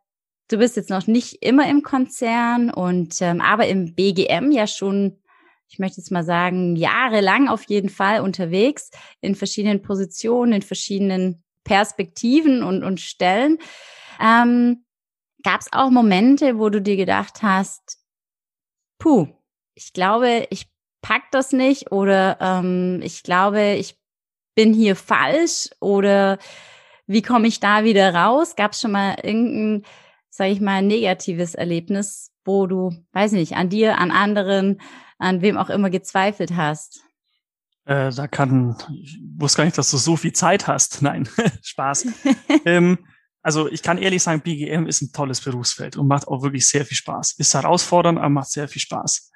du 0.49 0.57
bist 0.57 0.75
jetzt 0.75 0.89
noch 0.89 1.07
nicht 1.07 1.43
immer 1.43 1.69
im 1.69 1.83
Konzern 1.83 2.69
und 2.69 3.21
ähm, 3.21 3.41
aber 3.41 3.67
im 3.67 3.95
BGM 3.95 4.51
ja 4.51 4.67
schon, 4.67 5.19
ich 5.69 5.79
möchte 5.79 5.97
jetzt 5.97 6.11
mal 6.11 6.23
sagen, 6.23 6.75
jahrelang 6.75 7.49
auf 7.49 7.63
jeden 7.63 7.89
Fall 7.89 8.21
unterwegs 8.21 8.89
in 9.21 9.35
verschiedenen 9.35 9.81
Positionen, 9.81 10.53
in 10.53 10.61
verschiedenen 10.61 11.43
Perspektiven 11.63 12.63
und, 12.63 12.83
und 12.83 12.99
Stellen. 13.01 13.57
Ähm, 14.21 14.83
Gab 15.43 15.61
es 15.61 15.71
auch 15.71 15.91
Momente, 15.91 16.57
wo 16.57 16.69
du 16.69 16.81
dir 16.81 16.97
gedacht 16.97 17.43
hast, 17.43 17.99
puh, 18.97 19.27
ich 19.75 19.93
glaube, 19.93 20.47
ich 20.49 20.67
pack 21.01 21.31
das 21.31 21.53
nicht 21.53 21.91
oder 21.91 22.37
ähm, 22.41 23.01
ich 23.03 23.23
glaube, 23.23 23.75
ich 23.75 23.97
bin 24.55 24.73
hier 24.73 24.95
falsch 24.95 25.69
oder 25.79 26.39
wie 27.05 27.21
komme 27.21 27.47
ich 27.47 27.59
da 27.59 27.83
wieder 27.83 28.13
raus? 28.13 28.55
Gab 28.55 28.73
es 28.73 28.81
schon 28.81 28.91
mal 28.91 29.15
irgendein, 29.23 29.85
sage 30.29 30.51
ich 30.51 30.59
mal, 30.59 30.81
negatives 30.81 31.55
Erlebnis, 31.55 32.33
wo 32.43 32.65
du, 32.65 32.91
weiß 33.13 33.33
nicht, 33.33 33.55
an 33.55 33.69
dir, 33.69 33.99
an 33.99 34.11
anderen, 34.11 34.81
an 35.17 35.41
wem 35.41 35.57
auch 35.57 35.69
immer 35.69 35.89
gezweifelt 35.89 36.55
hast? 36.55 37.03
Äh, 37.85 38.11
da 38.11 38.27
kann, 38.27 38.75
ich 39.01 39.19
wusste 39.37 39.57
gar 39.57 39.65
nicht, 39.65 39.77
dass 39.77 39.91
du 39.91 39.97
so 39.97 40.17
viel 40.17 40.33
Zeit 40.33 40.67
hast. 40.67 41.01
Nein, 41.01 41.27
Spaß. 41.61 42.07
ähm, 42.65 42.99
also 43.41 43.69
ich 43.69 43.81
kann 43.81 43.97
ehrlich 43.97 44.23
sagen, 44.23 44.41
BGM 44.41 44.87
ist 44.87 45.01
ein 45.01 45.13
tolles 45.13 45.39
Berufsfeld 45.41 45.95
und 45.95 46.07
macht 46.07 46.27
auch 46.27 46.41
wirklich 46.43 46.67
sehr 46.67 46.85
viel 46.85 46.97
Spaß. 46.97 47.33
Ist 47.33 47.53
herausfordernd, 47.53 48.17
aber 48.17 48.29
macht 48.29 48.51
sehr 48.51 48.67
viel 48.67 48.81
Spaß. 48.81 49.31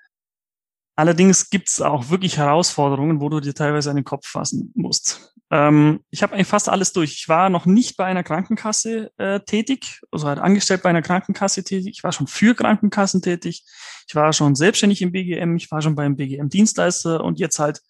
Allerdings 1.01 1.49
gibt 1.49 1.67
es 1.67 1.81
auch 1.81 2.11
wirklich 2.11 2.37
Herausforderungen, 2.37 3.21
wo 3.21 3.29
du 3.29 3.39
dir 3.39 3.55
teilweise 3.55 3.89
einen 3.89 4.03
Kopf 4.03 4.27
fassen 4.27 4.71
musst. 4.75 5.33
Ähm, 5.49 6.01
ich 6.11 6.21
habe 6.21 6.35
eigentlich 6.35 6.45
fast 6.45 6.69
alles 6.69 6.93
durch. 6.93 7.13
Ich 7.13 7.27
war 7.27 7.49
noch 7.49 7.65
nicht 7.65 7.97
bei 7.97 8.05
einer 8.05 8.21
Krankenkasse 8.21 9.09
äh, 9.17 9.39
tätig, 9.39 9.99
also 10.11 10.27
halt 10.27 10.37
angestellt 10.37 10.83
bei 10.83 10.91
einer 10.91 11.01
Krankenkasse 11.01 11.63
tätig. 11.63 11.95
Ich 11.97 12.03
war 12.03 12.11
schon 12.11 12.27
für 12.27 12.53
Krankenkassen 12.53 13.23
tätig. 13.23 13.63
Ich 14.07 14.13
war 14.13 14.31
schon 14.31 14.53
selbstständig 14.53 15.01
im 15.01 15.11
BGM. 15.11 15.55
Ich 15.55 15.71
war 15.71 15.81
schon 15.81 15.95
beim 15.95 16.15
BGM-Dienstleister 16.17 17.23
und 17.23 17.39
jetzt 17.39 17.57
halt 17.57 17.81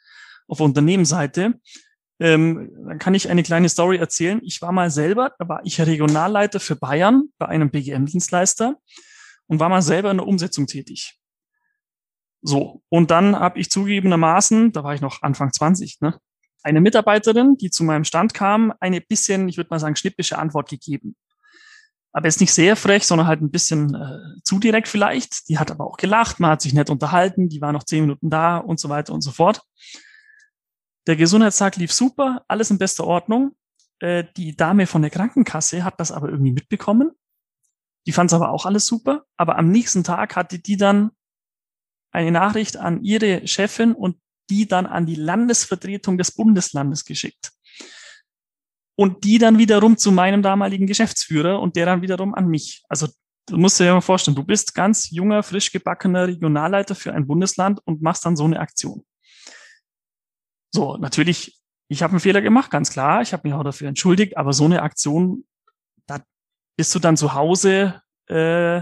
auf 0.47 0.61
Unternehmensseite. 0.61 1.55
Ähm, 2.21 2.71
dann 2.87 2.97
kann 2.97 3.13
ich 3.13 3.29
eine 3.29 3.43
kleine 3.43 3.67
Story 3.67 3.97
erzählen. 3.97 4.39
Ich 4.41 4.61
war 4.61 4.71
mal 4.71 4.89
selber, 4.89 5.33
da 5.37 5.49
war 5.49 5.59
ich 5.65 5.81
Regionalleiter 5.81 6.61
für 6.61 6.77
Bayern 6.77 7.23
bei 7.37 7.47
einem 7.47 7.71
BGM-Dienstleister 7.71 8.77
und 9.47 9.59
war 9.59 9.67
mal 9.67 9.81
selber 9.81 10.11
in 10.11 10.17
der 10.17 10.27
Umsetzung 10.27 10.65
tätig. 10.65 11.20
So, 12.41 12.81
und 12.89 13.11
dann 13.11 13.37
habe 13.37 13.59
ich 13.59 13.69
zugegebenermaßen, 13.69 14.71
da 14.71 14.83
war 14.83 14.95
ich 14.95 15.01
noch 15.01 15.21
Anfang 15.21 15.53
20, 15.53 16.01
ne, 16.01 16.19
eine 16.63 16.81
Mitarbeiterin, 16.81 17.57
die 17.57 17.69
zu 17.69 17.83
meinem 17.83 18.03
Stand 18.03 18.33
kam, 18.33 18.73
eine 18.79 19.01
bisschen, 19.01 19.47
ich 19.47 19.57
würde 19.57 19.69
mal 19.69 19.79
sagen, 19.79 19.95
schnippische 19.95 20.37
Antwort 20.37 20.69
gegeben. 20.69 21.15
Aber 22.13 22.27
jetzt 22.27 22.41
nicht 22.41 22.53
sehr 22.53 22.75
frech, 22.75 23.05
sondern 23.05 23.27
halt 23.27 23.41
ein 23.41 23.51
bisschen 23.51 23.95
äh, 23.95 24.41
zu 24.43 24.59
direkt 24.59 24.87
vielleicht. 24.87 25.47
Die 25.47 25.59
hat 25.59 25.71
aber 25.71 25.85
auch 25.85 25.97
gelacht, 25.97 26.39
man 26.39 26.51
hat 26.51 26.61
sich 26.61 26.73
nett 26.73 26.89
unterhalten, 26.89 27.47
die 27.47 27.61
war 27.61 27.71
noch 27.71 27.83
zehn 27.83 28.01
Minuten 28.01 28.29
da 28.29 28.57
und 28.57 28.79
so 28.79 28.89
weiter 28.89 29.13
und 29.13 29.21
so 29.21 29.31
fort. 29.31 29.61
Der 31.07 31.15
Gesundheitstag 31.15 31.77
lief 31.77 31.93
super, 31.93 32.43
alles 32.47 32.69
in 32.69 32.77
bester 32.77 33.05
Ordnung. 33.05 33.55
Äh, 33.99 34.25
die 34.35 34.55
Dame 34.55 34.87
von 34.87 35.01
der 35.01 35.11
Krankenkasse 35.11 35.83
hat 35.83 35.99
das 35.99 36.11
aber 36.11 36.29
irgendwie 36.29 36.51
mitbekommen. 36.51 37.11
Die 38.05 38.11
fand 38.11 38.29
es 38.29 38.33
aber 38.33 38.49
auch 38.49 38.65
alles 38.65 38.87
super. 38.87 39.23
Aber 39.37 39.57
am 39.57 39.69
nächsten 39.69 40.03
Tag 40.03 40.35
hatte 40.35 40.59
die 40.59 40.77
dann 40.77 41.11
eine 42.11 42.31
Nachricht 42.31 42.77
an 42.77 43.03
ihre 43.03 43.47
Chefin 43.47 43.93
und 43.93 44.17
die 44.49 44.67
dann 44.67 44.85
an 44.85 45.05
die 45.05 45.15
Landesvertretung 45.15 46.17
des 46.17 46.31
Bundeslandes 46.31 47.05
geschickt. 47.05 47.51
Und 48.95 49.23
die 49.23 49.37
dann 49.37 49.57
wiederum 49.57 49.97
zu 49.97 50.11
meinem 50.11 50.41
damaligen 50.41 50.85
Geschäftsführer 50.85 51.59
und 51.59 51.75
der 51.75 51.85
dann 51.85 52.01
wiederum 52.01 52.35
an 52.35 52.47
mich. 52.47 52.83
Also 52.89 53.07
du 53.47 53.57
musst 53.57 53.79
dir 53.79 53.85
ja 53.85 53.93
mal 53.93 54.01
vorstellen, 54.01 54.35
du 54.35 54.43
bist 54.43 54.75
ganz 54.75 55.09
junger, 55.09 55.41
frisch 55.43 55.71
gebackener 55.71 56.27
Regionalleiter 56.27 56.95
für 56.95 57.13
ein 57.13 57.25
Bundesland 57.25 57.79
und 57.85 58.01
machst 58.01 58.25
dann 58.25 58.35
so 58.35 58.43
eine 58.43 58.59
Aktion. 58.59 59.03
So, 60.73 60.97
natürlich, 60.97 61.59
ich 61.89 62.03
habe 62.03 62.11
einen 62.11 62.19
Fehler 62.19 62.41
gemacht, 62.41 62.71
ganz 62.71 62.91
klar. 62.91 63.21
Ich 63.21 63.33
habe 63.33 63.47
mich 63.47 63.53
auch 63.53 63.63
dafür 63.63 63.87
entschuldigt, 63.87 64.37
aber 64.37 64.53
so 64.53 64.65
eine 64.65 64.81
Aktion, 64.81 65.45
da 66.05 66.21
bist 66.77 66.93
du 66.93 66.99
dann 66.99 67.17
zu 67.17 67.33
Hause 67.33 68.01
äh, 68.27 68.81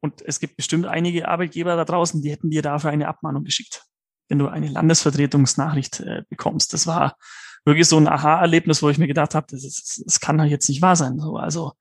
und 0.00 0.22
es 0.22 0.40
gibt 0.40 0.56
bestimmt 0.56 0.86
einige 0.86 1.28
Arbeitgeber 1.28 1.76
da 1.76 1.84
draußen, 1.84 2.22
die 2.22 2.30
hätten 2.30 2.50
dir 2.50 2.62
dafür 2.62 2.90
eine 2.90 3.08
Abmahnung 3.08 3.44
geschickt, 3.44 3.84
wenn 4.28 4.38
du 4.38 4.48
eine 4.48 4.68
Landesvertretungsnachricht 4.68 6.00
äh, 6.00 6.22
bekommst. 6.28 6.72
Das 6.72 6.86
war 6.86 7.16
wirklich 7.64 7.86
so 7.86 7.98
ein 7.98 8.08
Aha-Erlebnis, 8.08 8.82
wo 8.82 8.88
ich 8.88 8.98
mir 8.98 9.06
gedacht 9.06 9.34
habe, 9.34 9.46
das, 9.50 10.02
das 10.04 10.20
kann 10.20 10.38
doch 10.38 10.44
jetzt 10.44 10.68
nicht 10.68 10.82
wahr 10.82 10.96
sein. 10.96 11.18
So, 11.18 11.36
also 11.36 11.72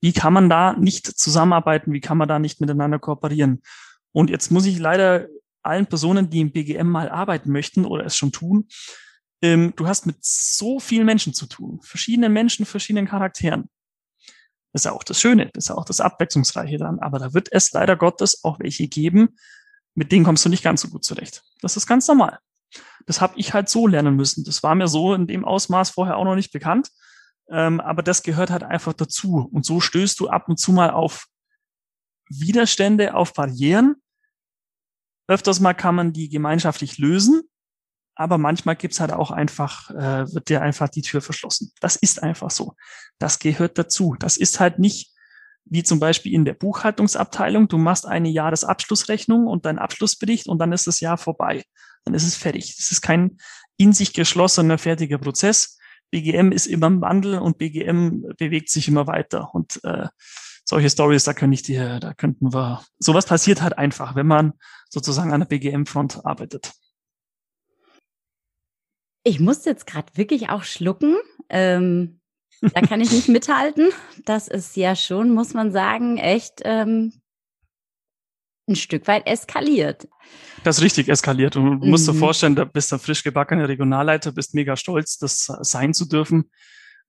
wie 0.00 0.12
kann 0.12 0.32
man 0.32 0.48
da 0.48 0.74
nicht 0.74 1.06
zusammenarbeiten? 1.06 1.92
Wie 1.92 2.00
kann 2.00 2.18
man 2.18 2.28
da 2.28 2.38
nicht 2.38 2.60
miteinander 2.60 2.98
kooperieren? 2.98 3.62
Und 4.12 4.30
jetzt 4.30 4.50
muss 4.50 4.64
ich 4.64 4.78
leider 4.78 5.26
allen 5.62 5.86
Personen, 5.86 6.30
die 6.30 6.40
im 6.40 6.52
BGM 6.52 6.88
mal 6.88 7.10
arbeiten 7.10 7.52
möchten 7.52 7.84
oder 7.84 8.06
es 8.06 8.16
schon 8.16 8.32
tun, 8.32 8.68
ähm, 9.42 9.72
du 9.76 9.86
hast 9.86 10.06
mit 10.06 10.16
so 10.20 10.80
vielen 10.80 11.06
Menschen 11.06 11.34
zu 11.34 11.46
tun, 11.46 11.80
verschiedenen 11.82 12.32
Menschen, 12.32 12.64
verschiedenen 12.64 13.06
Charakteren. 13.06 13.68
Das 14.72 14.82
ist 14.82 14.84
ja 14.84 14.92
auch 14.92 15.04
das 15.04 15.20
Schöne, 15.20 15.50
das 15.52 15.64
ist 15.64 15.68
ja 15.68 15.76
auch 15.76 15.84
das 15.84 16.00
Abwechslungsreiche 16.00 16.78
dann. 16.78 16.98
Aber 16.98 17.18
da 17.18 17.34
wird 17.34 17.48
es 17.50 17.72
leider 17.72 17.96
Gottes 17.96 18.44
auch 18.44 18.58
welche 18.60 18.88
geben, 18.88 19.36
mit 19.94 20.12
denen 20.12 20.24
kommst 20.24 20.44
du 20.44 20.48
nicht 20.48 20.62
ganz 20.62 20.82
so 20.82 20.88
gut 20.88 21.04
zurecht. 21.04 21.42
Das 21.60 21.76
ist 21.76 21.86
ganz 21.86 22.06
normal. 22.06 22.38
Das 23.06 23.20
habe 23.20 23.34
ich 23.36 23.54
halt 23.54 23.68
so 23.68 23.86
lernen 23.86 24.16
müssen. 24.16 24.44
Das 24.44 24.62
war 24.62 24.74
mir 24.74 24.88
so 24.88 25.14
in 25.14 25.26
dem 25.26 25.44
Ausmaß 25.44 25.90
vorher 25.90 26.16
auch 26.16 26.24
noch 26.24 26.34
nicht 26.34 26.52
bekannt. 26.52 26.90
Ähm, 27.50 27.80
aber 27.80 28.02
das 28.02 28.22
gehört 28.22 28.50
halt 28.50 28.62
einfach 28.62 28.92
dazu. 28.92 29.48
Und 29.50 29.64
so 29.64 29.80
stößt 29.80 30.20
du 30.20 30.28
ab 30.28 30.48
und 30.48 30.58
zu 30.58 30.72
mal 30.72 30.90
auf 30.90 31.26
Widerstände, 32.28 33.14
auf 33.14 33.32
Barrieren. 33.32 33.96
Öfters 35.26 35.60
mal 35.60 35.74
kann 35.74 35.94
man 35.94 36.12
die 36.12 36.28
gemeinschaftlich 36.28 36.98
lösen, 36.98 37.42
aber 38.18 38.36
manchmal 38.36 38.74
gibt's 38.74 38.98
halt 38.98 39.12
auch 39.12 39.30
einfach, 39.30 39.90
äh, 39.90 40.34
wird 40.34 40.48
dir 40.48 40.60
einfach 40.60 40.88
die 40.88 41.02
Tür 41.02 41.20
verschlossen. 41.20 41.70
Das 41.80 41.94
ist 41.94 42.20
einfach 42.20 42.50
so. 42.50 42.74
Das 43.20 43.38
gehört 43.38 43.78
dazu. 43.78 44.16
Das 44.18 44.36
ist 44.36 44.58
halt 44.58 44.80
nicht 44.80 45.12
wie 45.64 45.84
zum 45.84 46.00
Beispiel 46.00 46.34
in 46.34 46.44
der 46.44 46.54
Buchhaltungsabteilung. 46.54 47.68
Du 47.68 47.78
machst 47.78 48.06
eine 48.06 48.28
Jahresabschlussrechnung 48.28 49.46
und 49.46 49.66
deinen 49.66 49.78
Abschlussbericht 49.78 50.48
und 50.48 50.58
dann 50.58 50.72
ist 50.72 50.88
das 50.88 50.98
Jahr 50.98 51.16
vorbei. 51.16 51.62
Dann 52.04 52.14
ist 52.14 52.26
es 52.26 52.34
fertig. 52.34 52.74
Das 52.76 52.90
ist 52.90 53.02
kein 53.02 53.36
in 53.76 53.92
sich 53.92 54.12
geschlossener, 54.12 54.78
fertiger 54.78 55.18
Prozess. 55.18 55.78
BGM 56.10 56.50
ist 56.50 56.66
immer 56.66 56.88
im 56.88 57.00
Wandel 57.00 57.38
und 57.38 57.58
BGM 57.58 58.34
bewegt 58.36 58.70
sich 58.70 58.88
immer 58.88 59.06
weiter. 59.06 59.54
Und 59.54 59.78
äh, 59.84 60.08
solche 60.64 60.90
Stories, 60.90 61.22
da 61.22 61.34
könnte 61.34 61.54
ich 61.54 61.62
dir, 61.62 62.00
da 62.00 62.14
könnten 62.14 62.52
wir. 62.52 62.82
Sowas 62.98 63.26
passiert 63.26 63.62
halt 63.62 63.78
einfach, 63.78 64.16
wenn 64.16 64.26
man 64.26 64.54
sozusagen 64.88 65.32
an 65.32 65.40
der 65.40 65.46
BGM-Front 65.46 66.26
arbeitet. 66.26 66.72
Ich 69.28 69.40
muss 69.40 69.66
jetzt 69.66 69.86
gerade 69.86 70.08
wirklich 70.14 70.48
auch 70.48 70.62
schlucken. 70.62 71.18
Ähm, 71.50 72.18
da 72.62 72.80
kann 72.80 73.02
ich 73.02 73.12
nicht 73.12 73.28
mithalten. 73.28 73.90
Das 74.24 74.48
ist 74.48 74.74
ja 74.74 74.96
schon, 74.96 75.34
muss 75.34 75.52
man 75.52 75.70
sagen, 75.70 76.16
echt 76.16 76.62
ähm, 76.64 77.12
ein 78.66 78.74
Stück 78.74 79.06
weit 79.06 79.26
eskaliert. 79.26 80.08
Das 80.64 80.78
ist 80.78 80.82
richtig 80.82 81.10
eskaliert. 81.10 81.56
Und 81.56 81.64
du 81.66 81.84
mhm. 81.84 81.90
musst 81.90 82.08
dir 82.08 82.14
mhm. 82.14 82.20
vorstellen, 82.20 82.56
da 82.56 82.64
bist 82.64 82.90
du 82.90 82.96
frisch 82.96 83.22
gebackener 83.22 83.68
Regionalleiter, 83.68 84.32
bist 84.32 84.54
mega 84.54 84.76
stolz, 84.76 85.18
das 85.18 85.44
sein 85.60 85.92
zu 85.92 86.06
dürfen, 86.06 86.50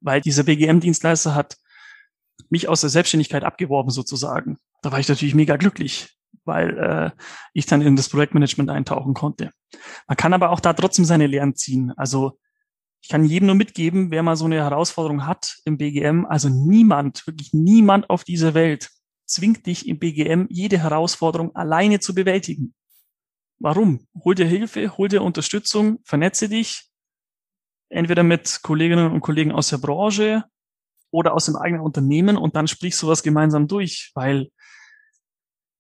weil 0.02 0.20
dieser 0.20 0.44
BGM-Dienstleister 0.44 1.36
hat 1.36 1.56
mich 2.50 2.68
aus 2.68 2.82
der 2.82 2.90
Selbstständigkeit 2.90 3.46
abgeworben 3.46 3.92
sozusagen. 3.92 4.58
Da 4.82 4.92
war 4.92 5.00
ich 5.00 5.08
natürlich 5.08 5.36
mega 5.36 5.56
glücklich 5.56 6.19
weil 6.50 6.78
äh, 6.78 7.12
ich 7.54 7.66
dann 7.66 7.82
in 7.82 7.96
das 7.96 8.10
Projektmanagement 8.10 8.70
eintauchen 8.70 9.14
konnte. 9.14 9.52
Man 10.08 10.18
kann 10.18 10.34
aber 10.34 10.50
auch 10.50 10.60
da 10.60 10.74
trotzdem 10.74 11.06
seine 11.06 11.28
Lehren 11.28 11.56
ziehen. 11.56 11.94
Also 11.96 12.38
ich 13.02 13.08
kann 13.08 13.24
jedem 13.24 13.46
nur 13.46 13.56
mitgeben, 13.56 14.12
wer 14.12 14.24
mal 14.24 14.36
so 14.36 14.46
eine 14.46 14.58
Herausforderung 14.58 15.26
hat 15.26 15.60
im 15.64 15.78
BGM, 15.78 16.26
also 16.26 16.50
niemand, 16.50 17.26
wirklich 17.26 17.54
niemand 17.54 18.10
auf 18.10 18.26
dieser 18.26 18.54
Welt 18.54 18.90
zwingt 19.26 19.66
dich 19.66 19.88
im 19.88 20.00
BGM 20.00 20.48
jede 20.50 20.80
Herausforderung 20.80 21.56
alleine 21.56 22.00
zu 22.00 22.14
bewältigen. 22.14 22.74
Warum? 23.60 24.08
Hol 24.24 24.36
dir 24.36 24.48
Hilfe, 24.48 24.98
hol 24.98 25.08
dir 25.08 25.22
Unterstützung, 25.22 26.00
vernetze 26.04 26.50
dich, 26.50 26.90
entweder 27.90 28.24
mit 28.24 28.60
Kolleginnen 28.64 29.12
und 29.12 29.22
Kollegen 29.22 29.52
aus 29.52 29.70
der 29.70 29.78
Branche 29.78 30.44
oder 31.12 31.34
aus 31.34 31.46
dem 31.46 31.56
eigenen 31.56 31.84
Unternehmen 31.84 32.38
und 32.38 32.56
dann 32.56 32.68
sprichst 32.68 33.02
du 33.02 33.08
was 33.08 33.24
gemeinsam 33.24 33.68
durch, 33.68 34.12
weil 34.14 34.50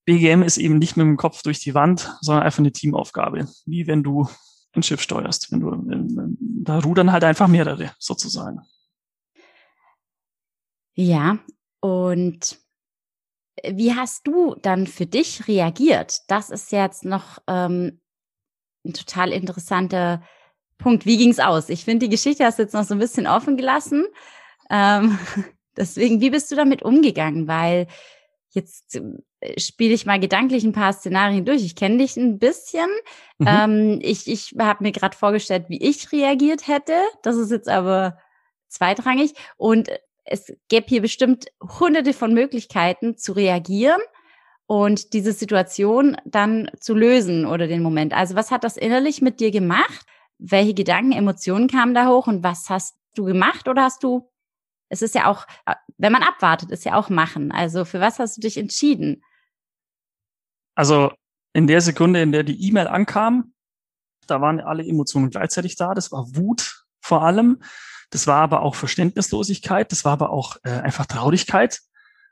BGM 0.09 0.41
ist 0.41 0.57
eben 0.57 0.79
nicht 0.79 0.97
mit 0.97 1.05
dem 1.05 1.17
Kopf 1.17 1.43
durch 1.43 1.59
die 1.59 1.75
Wand, 1.75 2.11
sondern 2.21 2.43
einfach 2.43 2.59
eine 2.59 2.71
Teamaufgabe. 2.71 3.47
Wie 3.67 3.85
wenn 3.85 4.01
du 4.01 4.27
ein 4.73 4.81
Schiff 4.81 5.01
steuerst. 5.01 5.51
Wenn 5.51 5.59
du, 5.59 6.63
da 6.63 6.79
rudern 6.79 7.11
halt 7.11 7.23
einfach 7.23 7.47
mehrere 7.47 7.91
sozusagen. 7.99 8.61
Ja, 10.95 11.37
und 11.79 12.59
wie 13.63 13.93
hast 13.93 14.25
du 14.25 14.55
dann 14.55 14.87
für 14.87 15.05
dich 15.05 15.47
reagiert? 15.47 16.21
Das 16.27 16.49
ist 16.49 16.71
jetzt 16.71 17.05
noch 17.05 17.37
ähm, 17.47 18.01
ein 18.83 18.93
total 18.93 19.31
interessanter 19.31 20.23
Punkt. 20.79 21.05
Wie 21.05 21.17
ging's 21.17 21.39
aus? 21.39 21.69
Ich 21.69 21.85
finde, 21.85 22.07
die 22.07 22.11
Geschichte 22.11 22.45
hast 22.45 22.57
du 22.57 22.63
jetzt 22.63 22.73
noch 22.73 22.83
so 22.83 22.95
ein 22.95 22.99
bisschen 22.99 23.27
offen 23.27 23.57
gelassen. 23.57 24.07
Ähm, 24.71 25.19
deswegen, 25.77 26.19
wie 26.19 26.31
bist 26.31 26.51
du 26.51 26.55
damit 26.55 26.81
umgegangen? 26.81 27.47
Weil 27.47 27.85
jetzt 28.49 29.01
äh, 29.39 29.59
spiele 29.59 29.93
ich 29.93 30.05
mal 30.05 30.19
gedanklich 30.19 30.63
ein 30.63 30.73
paar 30.73 30.93
Szenarien 30.93 31.45
durch. 31.45 31.63
Ich 31.63 31.75
kenne 31.75 31.97
dich 31.97 32.17
ein 32.17 32.39
bisschen. 32.39 32.89
Mhm. 33.37 33.47
Ähm, 33.47 33.99
ich 34.01 34.27
ich 34.27 34.55
habe 34.57 34.83
mir 34.83 34.91
gerade 34.91 35.15
vorgestellt, 35.15 35.65
wie 35.69 35.81
ich 35.81 36.11
reagiert 36.11 36.67
hätte. 36.67 36.93
Das 37.23 37.37
ist 37.37 37.51
jetzt 37.51 37.69
aber 37.69 38.17
zweitrangig. 38.67 39.33
Und 39.57 39.89
es 40.25 40.53
gäbe 40.67 40.87
hier 40.87 41.01
bestimmt 41.01 41.47
hunderte 41.79 42.13
von 42.13 42.33
Möglichkeiten 42.33 43.17
zu 43.17 43.33
reagieren 43.33 44.01
und 44.67 45.13
diese 45.13 45.33
Situation 45.33 46.17
dann 46.25 46.69
zu 46.79 46.93
lösen 46.93 47.45
oder 47.45 47.67
den 47.67 47.81
Moment. 47.81 48.13
Also 48.13 48.35
was 48.35 48.51
hat 48.51 48.63
das 48.63 48.77
innerlich 48.77 49.21
mit 49.21 49.39
dir 49.39 49.51
gemacht? 49.51 50.05
Welche 50.37 50.75
Gedanken, 50.75 51.11
Emotionen 51.11 51.67
kamen 51.67 51.95
da 51.95 52.07
hoch 52.07 52.27
und 52.27 52.43
was 52.43 52.69
hast 52.69 52.95
du 53.15 53.25
gemacht 53.25 53.67
oder 53.67 53.83
hast 53.83 54.03
du 54.03 54.29
es 54.89 55.01
ist 55.01 55.15
ja 55.15 55.27
auch, 55.27 55.45
äh, 55.65 55.75
wenn 55.97 56.11
man 56.11 56.23
abwartet, 56.23 56.71
ist 56.71 56.85
ja 56.85 56.95
auch 56.95 57.09
machen. 57.09 57.51
Also 57.51 57.85
für 57.85 57.99
was 57.99 58.19
hast 58.19 58.37
du 58.37 58.41
dich 58.41 58.57
entschieden? 58.57 59.23
Also 60.75 61.11
in 61.53 61.67
der 61.67 61.81
Sekunde, 61.81 62.21
in 62.21 62.31
der 62.31 62.43
die 62.43 62.67
E-Mail 62.67 62.87
ankam, 62.87 63.53
da 64.27 64.41
waren 64.41 64.59
alle 64.59 64.85
Emotionen 64.85 65.29
gleichzeitig 65.29 65.75
da. 65.75 65.93
Das 65.93 66.11
war 66.11 66.35
Wut 66.35 66.85
vor 67.01 67.23
allem. 67.23 67.61
Das 68.11 68.27
war 68.27 68.41
aber 68.41 68.61
auch 68.61 68.75
Verständnislosigkeit. 68.75 69.91
Das 69.91 70.05
war 70.05 70.13
aber 70.13 70.31
auch 70.31 70.57
äh, 70.63 70.69
einfach 70.69 71.05
Traurigkeit. 71.05 71.79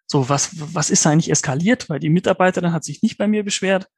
So, 0.06 0.30
was, 0.30 0.52
was 0.74 0.90
ist 0.90 1.06
eigentlich 1.06 1.30
eskaliert? 1.30 1.90
Weil 1.90 2.00
die 2.00 2.10
Mitarbeiterin 2.10 2.72
hat 2.72 2.84
sich 2.84 3.02
nicht 3.02 3.18
bei 3.18 3.28
mir 3.28 3.44
beschwert. 3.44 3.90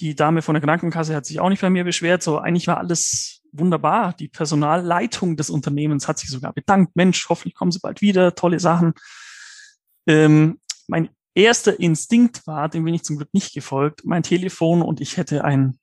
Die 0.00 0.14
Dame 0.14 0.42
von 0.42 0.54
der 0.54 0.62
Krankenkasse 0.62 1.14
hat 1.14 1.26
sich 1.26 1.40
auch 1.40 1.48
nicht 1.48 1.62
bei 1.62 1.70
mir 1.70 1.84
beschwert. 1.84 2.22
So, 2.22 2.38
eigentlich 2.38 2.66
war 2.66 2.78
alles 2.78 3.42
wunderbar. 3.52 4.12
Die 4.12 4.28
Personalleitung 4.28 5.36
des 5.36 5.50
Unternehmens 5.50 6.08
hat 6.08 6.18
sich 6.18 6.30
sogar 6.30 6.52
bedankt. 6.52 6.96
Mensch, 6.96 7.28
hoffentlich 7.28 7.54
kommen 7.54 7.72
Sie 7.72 7.78
bald 7.80 8.00
wieder. 8.02 8.34
Tolle 8.34 8.60
Sachen. 8.60 8.94
Ähm, 10.06 10.60
mein 10.86 11.08
erster 11.34 11.78
Instinkt 11.78 12.46
war, 12.46 12.68
dem 12.68 12.84
bin 12.84 12.94
ich 12.94 13.04
zum 13.04 13.16
Glück 13.16 13.32
nicht 13.32 13.54
gefolgt, 13.54 14.04
mein 14.04 14.22
Telefon 14.22 14.82
und 14.82 15.00
ich 15.00 15.16
hätte 15.16 15.44
ein 15.44 15.78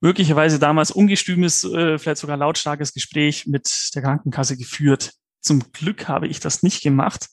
möglicherweise 0.00 0.58
damals 0.58 0.90
ungestümes, 0.90 1.64
äh, 1.64 1.98
vielleicht 1.98 2.20
sogar 2.20 2.36
lautstarkes 2.36 2.92
Gespräch 2.92 3.46
mit 3.46 3.90
der 3.94 4.02
Krankenkasse 4.02 4.56
geführt. 4.56 5.14
Zum 5.40 5.72
Glück 5.72 6.08
habe 6.08 6.28
ich 6.28 6.40
das 6.40 6.62
nicht 6.62 6.82
gemacht, 6.82 7.28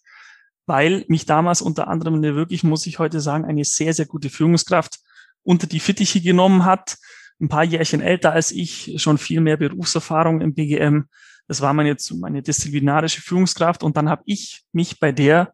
weil 0.66 1.06
mich 1.08 1.26
damals 1.26 1.62
unter 1.62 1.88
anderem 1.88 2.16
eine 2.16 2.36
wirklich, 2.36 2.64
muss 2.64 2.86
ich 2.86 3.00
heute 3.00 3.20
sagen, 3.20 3.46
eine 3.46 3.66
sehr, 3.66 3.94
sehr 3.94 4.06
gute 4.06 4.30
Führungskraft 4.30 5.00
unter 5.46 5.68
die 5.68 5.80
Fittiche 5.80 6.20
genommen 6.20 6.66
hat, 6.66 6.98
ein 7.40 7.48
paar 7.48 7.64
Jährchen 7.64 8.02
älter 8.02 8.34
als 8.34 8.52
ich, 8.52 8.96
schon 8.98 9.18
viel 9.18 9.40
mehr 9.40 9.58
Berufserfahrung 9.58 10.42
im 10.42 10.54
BGM. 10.54 11.06
Das 11.48 11.62
war 11.62 11.74
meine, 11.74 11.96
meine 12.20 12.42
disziplinarische 12.42 13.22
Führungskraft 13.22 13.84
und 13.84 13.96
dann 13.96 14.10
habe 14.10 14.24
ich 14.26 14.64
mich 14.72 15.00
bei 15.00 15.12
der, 15.12 15.54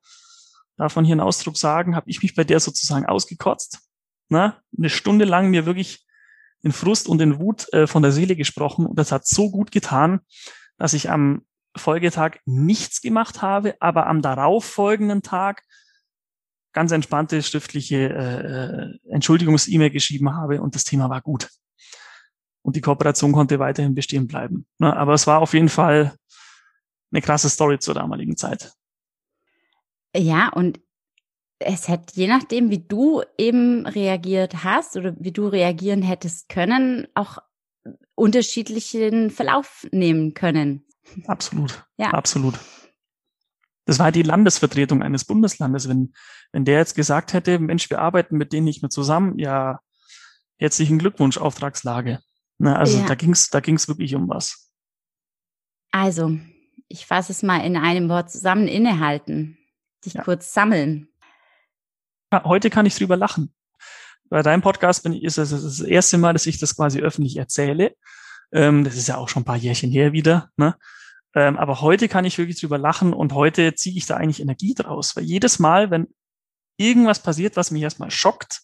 darf 0.77 0.95
man 0.95 1.05
hier 1.05 1.13
einen 1.13 1.21
Ausdruck 1.21 1.57
sagen, 1.57 1.95
habe 1.95 2.09
ich 2.09 2.23
mich 2.23 2.33
bei 2.33 2.43
der 2.43 2.59
sozusagen 2.59 3.05
ausgekotzt. 3.05 3.79
Na, 4.29 4.61
eine 4.77 4.89
Stunde 4.89 5.25
lang 5.25 5.49
mir 5.49 5.65
wirklich 5.65 6.05
in 6.63 6.71
Frust 6.71 7.09
und 7.09 7.21
in 7.21 7.39
Wut 7.39 7.71
äh, 7.73 7.87
von 7.87 8.01
der 8.01 8.11
Seele 8.11 8.35
gesprochen 8.35 8.85
und 8.85 8.97
das 8.97 9.11
hat 9.11 9.27
so 9.27 9.51
gut 9.51 9.71
getan, 9.71 10.21
dass 10.77 10.93
ich 10.93 11.09
am 11.09 11.41
Folgetag 11.75 12.37
nichts 12.45 13.01
gemacht 13.01 13.41
habe, 13.41 13.75
aber 13.79 14.07
am 14.07 14.21
darauffolgenden 14.21 15.21
Tag 15.21 15.63
ganz 16.73 16.91
entspannte 16.91 17.41
schriftliche 17.43 18.09
äh, 18.09 19.09
äh 19.09 19.13
Entschuldigungs-E-Mail 19.13 19.91
geschrieben 19.91 20.35
habe 20.35 20.61
und 20.61 20.75
das 20.75 20.83
Thema 20.83 21.09
war 21.09 21.21
gut 21.21 21.49
und 22.63 22.75
die 22.75 22.81
Kooperation 22.81 23.31
konnte 23.31 23.59
weiterhin 23.59 23.95
bestehen 23.95 24.27
bleiben. 24.27 24.65
Ne? 24.77 24.95
Aber 24.95 25.13
es 25.13 25.27
war 25.27 25.39
auf 25.39 25.53
jeden 25.53 25.69
Fall 25.69 26.13
eine 27.11 27.21
krasse 27.21 27.49
Story 27.49 27.79
zur 27.79 27.95
damaligen 27.95 28.37
Zeit. 28.37 28.73
Ja, 30.15 30.49
und 30.49 30.79
es 31.59 31.87
hätte, 31.87 32.13
je 32.15 32.27
nachdem, 32.27 32.69
wie 32.69 32.79
du 32.79 33.23
eben 33.37 33.85
reagiert 33.85 34.63
hast 34.63 34.97
oder 34.97 35.15
wie 35.19 35.31
du 35.31 35.47
reagieren 35.47 36.01
hättest 36.01 36.49
können, 36.49 37.07
auch 37.13 37.37
unterschiedlichen 38.15 39.29
Verlauf 39.29 39.87
nehmen 39.91 40.33
können. 40.33 40.85
Absolut. 41.27 41.85
Ja. 41.97 42.11
Absolut. 42.11 42.55
Das 43.85 43.99
war 43.99 44.11
die 44.11 44.23
Landesvertretung 44.23 45.01
eines 45.01 45.25
Bundeslandes. 45.25 45.89
Wenn, 45.89 46.13
wenn 46.51 46.65
der 46.65 46.77
jetzt 46.77 46.95
gesagt 46.95 47.33
hätte, 47.33 47.59
Mensch, 47.59 47.89
wir 47.89 47.99
arbeiten 47.99 48.37
mit 48.37 48.53
denen 48.53 48.65
nicht 48.65 48.81
mehr 48.81 48.89
zusammen, 48.89 49.37
ja, 49.39 49.79
herzlichen 50.57 50.99
Glückwunsch, 50.99 51.37
Auftragslage. 51.37 52.19
Na, 52.59 52.75
also 52.75 52.99
ja. 52.99 53.07
da 53.07 53.15
ging's, 53.15 53.49
da 53.49 53.59
ging's 53.59 53.87
wirklich 53.87 54.13
um 54.13 54.29
was. 54.29 54.71
Also, 55.91 56.37
ich 56.87 57.05
fasse 57.05 57.31
es 57.31 57.41
mal 57.41 57.65
in 57.65 57.75
einem 57.75 58.07
Wort 58.07 58.31
zusammen, 58.31 58.67
innehalten, 58.67 59.57
dich 60.05 60.13
ja. 60.13 60.23
kurz 60.23 60.53
sammeln. 60.53 61.07
Ja, 62.31 62.43
heute 62.43 62.69
kann 62.69 62.85
ich 62.85 62.95
drüber 62.95 63.17
lachen. 63.17 63.53
Bei 64.29 64.41
deinem 64.43 64.61
Podcast 64.61 65.03
bin 65.03 65.13
ich, 65.13 65.23
ist 65.23 65.37
es 65.37 65.49
das 65.49 65.81
erste 65.81 66.17
Mal, 66.17 66.33
dass 66.33 66.45
ich 66.45 66.59
das 66.59 66.75
quasi 66.75 67.01
öffentlich 67.01 67.35
erzähle. 67.35 67.95
Ähm, 68.53 68.83
das 68.83 68.95
ist 68.95 69.07
ja 69.07 69.17
auch 69.17 69.27
schon 69.27 69.41
ein 69.41 69.45
paar 69.45 69.57
Jährchen 69.57 69.91
her 69.91 70.13
wieder. 70.13 70.49
Ne? 70.55 70.75
Ähm, 71.33 71.57
aber 71.57 71.81
heute 71.81 72.09
kann 72.09 72.25
ich 72.25 72.37
wirklich 72.37 72.59
drüber 72.59 72.77
lachen 72.77 73.13
und 73.13 73.33
heute 73.33 73.73
ziehe 73.75 73.95
ich 73.95 74.05
da 74.05 74.17
eigentlich 74.17 74.41
Energie 74.41 74.73
draus. 74.73 75.15
Weil 75.15 75.23
jedes 75.23 75.59
Mal, 75.59 75.91
wenn 75.91 76.07
irgendwas 76.77 77.21
passiert, 77.23 77.55
was 77.55 77.71
mich 77.71 77.83
erstmal 77.83 78.11
schockt, 78.11 78.61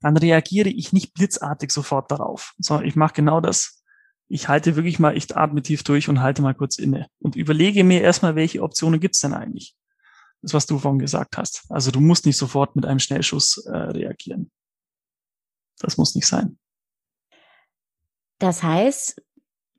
dann 0.00 0.16
reagiere 0.16 0.68
ich 0.68 0.92
nicht 0.92 1.14
blitzartig 1.14 1.70
sofort 1.70 2.10
darauf, 2.10 2.54
sondern 2.58 2.86
ich 2.86 2.96
mache 2.96 3.14
genau 3.14 3.40
das. 3.40 3.82
Ich 4.28 4.48
halte 4.48 4.76
wirklich 4.76 4.98
mal, 4.98 5.16
ich 5.16 5.36
atme 5.36 5.62
tief 5.62 5.84
durch 5.84 6.08
und 6.08 6.20
halte 6.20 6.42
mal 6.42 6.54
kurz 6.54 6.78
inne 6.78 7.08
und 7.20 7.36
überlege 7.36 7.84
mir 7.84 8.00
erstmal, 8.00 8.34
welche 8.34 8.62
Optionen 8.62 8.98
gibt's 8.98 9.20
denn 9.20 9.34
eigentlich? 9.34 9.76
Das, 10.40 10.54
was 10.54 10.66
du 10.66 10.78
vorhin 10.78 10.98
gesagt 10.98 11.36
hast. 11.36 11.66
Also 11.68 11.90
du 11.90 12.00
musst 12.00 12.26
nicht 12.26 12.36
sofort 12.36 12.74
mit 12.74 12.84
einem 12.84 12.98
Schnellschuss 12.98 13.58
äh, 13.66 13.76
reagieren. 13.76 14.50
Das 15.78 15.98
muss 15.98 16.14
nicht 16.14 16.26
sein. 16.26 16.58
Das 18.38 18.62
heißt, 18.62 19.22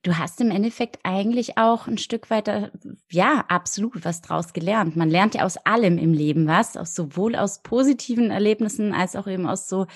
du 0.03 0.17
hast 0.17 0.41
im 0.41 0.51
Endeffekt 0.51 0.99
eigentlich 1.03 1.57
auch 1.57 1.87
ein 1.87 1.97
Stück 1.97 2.29
weiter, 2.29 2.71
ja, 3.09 3.45
absolut 3.47 4.03
was 4.05 4.21
draus 4.21 4.53
gelernt. 4.53 4.95
Man 4.95 5.09
lernt 5.09 5.33
ja 5.35 5.43
aus 5.43 5.57
allem 5.57 5.97
im 5.97 6.13
Leben 6.13 6.45
was, 6.45 6.77
aus 6.77 6.93
sowohl 6.93 7.35
aus 7.35 7.63
positiven 7.63 8.29
Erlebnissen 8.29 8.93
als 8.93 9.15
auch 9.15 9.27
eben 9.27 9.47
aus 9.47 9.67
so, 9.67 9.87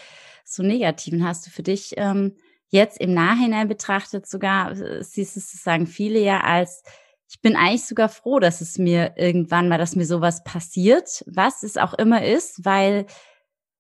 so 0.46 0.64
negativen. 0.64 1.28
Hast 1.28 1.46
du 1.46 1.52
für 1.52 1.64
dich 1.64 1.94
ähm, 1.98 2.36
jetzt 2.70 3.00
im 3.00 3.14
Nachhinein 3.14 3.68
betrachtet 3.68 4.26
sogar, 4.28 4.72
äh, 4.72 5.04
siehst 5.04 5.36
du 5.36 5.42
sagen 5.42 5.88
viele 5.88 6.20
ja 6.20 6.40
als, 6.40 6.84
ich 7.30 7.42
bin 7.42 7.58
eigentlich 7.58 7.86
sogar 7.86 8.08
froh, 8.08 8.40
dass 8.40 8.62
es 8.62 8.78
mir 8.78 9.14
irgendwann 9.18 9.68
mal, 9.68 9.78
dass 9.78 9.98
mir 9.98 10.06
sowas 10.06 10.46
passiert, 10.46 11.26
was 11.28 11.64
es 11.64 11.76
auch 11.76 11.94
immer 11.94 12.26
ist, 12.26 12.64
weil 12.64 13.06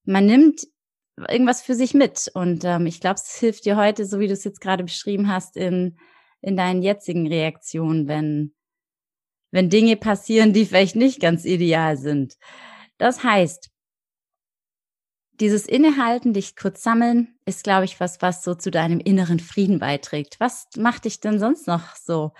man 0.04 0.26
nimmt 0.26 0.68
irgendwas 1.18 1.62
für 1.62 1.74
sich 1.74 1.94
mit. 1.94 2.30
Und 2.34 2.66
ähm, 2.66 2.86
ich 2.86 3.00
glaube, 3.00 3.16
es 3.16 3.38
hilft 3.38 3.64
dir 3.64 3.78
heute, 3.78 4.06
so 4.06 4.20
wie 4.20 4.28
du 4.28 4.34
es 4.34 4.44
jetzt 4.44 4.60
gerade 4.60 4.84
beschrieben 4.84 5.32
hast, 5.32 5.56
in 5.56 5.98
in 6.48 6.56
deinen 6.56 6.82
jetzigen 6.82 7.28
Reaktionen, 7.28 8.08
wenn, 8.08 8.56
wenn 9.52 9.70
Dinge 9.70 9.98
passieren, 9.98 10.54
die 10.54 10.66
vielleicht 10.66 10.96
nicht 10.96 11.20
ganz 11.20 11.44
ideal 11.44 11.98
sind. 11.98 12.38
Das 12.98 13.22
heißt, 13.22 13.70
dieses 15.42 15.66
Innehalten, 15.66 16.32
dich 16.32 16.56
kurz 16.56 16.82
sammeln, 16.82 17.38
ist, 17.46 17.66
glaube 17.66 17.84
ich, 17.84 18.00
was, 18.00 18.22
was 18.22 18.46
so 18.46 18.56
zu 18.56 18.72
deinem 18.72 19.02
inneren 19.02 19.42
Frieden 19.42 19.80
beiträgt. 19.80 20.40
Was 20.40 20.68
macht 20.78 21.04
dich 21.04 21.20
denn 21.20 21.38
sonst 21.38 21.68
noch 21.68 21.98
so 21.98 22.32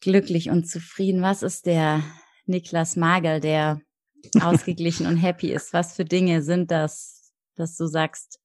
glücklich 0.00 0.48
und 0.48 0.70
zufrieden? 0.70 1.20
Was 1.20 1.42
ist 1.42 1.66
der 1.66 2.04
Niklas 2.46 2.94
Magel, 2.94 3.40
der 3.40 3.80
ausgeglichen 4.40 5.08
und 5.08 5.16
happy 5.16 5.50
ist? 5.50 5.72
Was 5.72 5.96
für 5.96 6.04
Dinge 6.04 6.42
sind 6.42 6.70
das, 6.70 7.32
dass 7.56 7.76
du 7.76 7.86
sagst, 7.86 8.38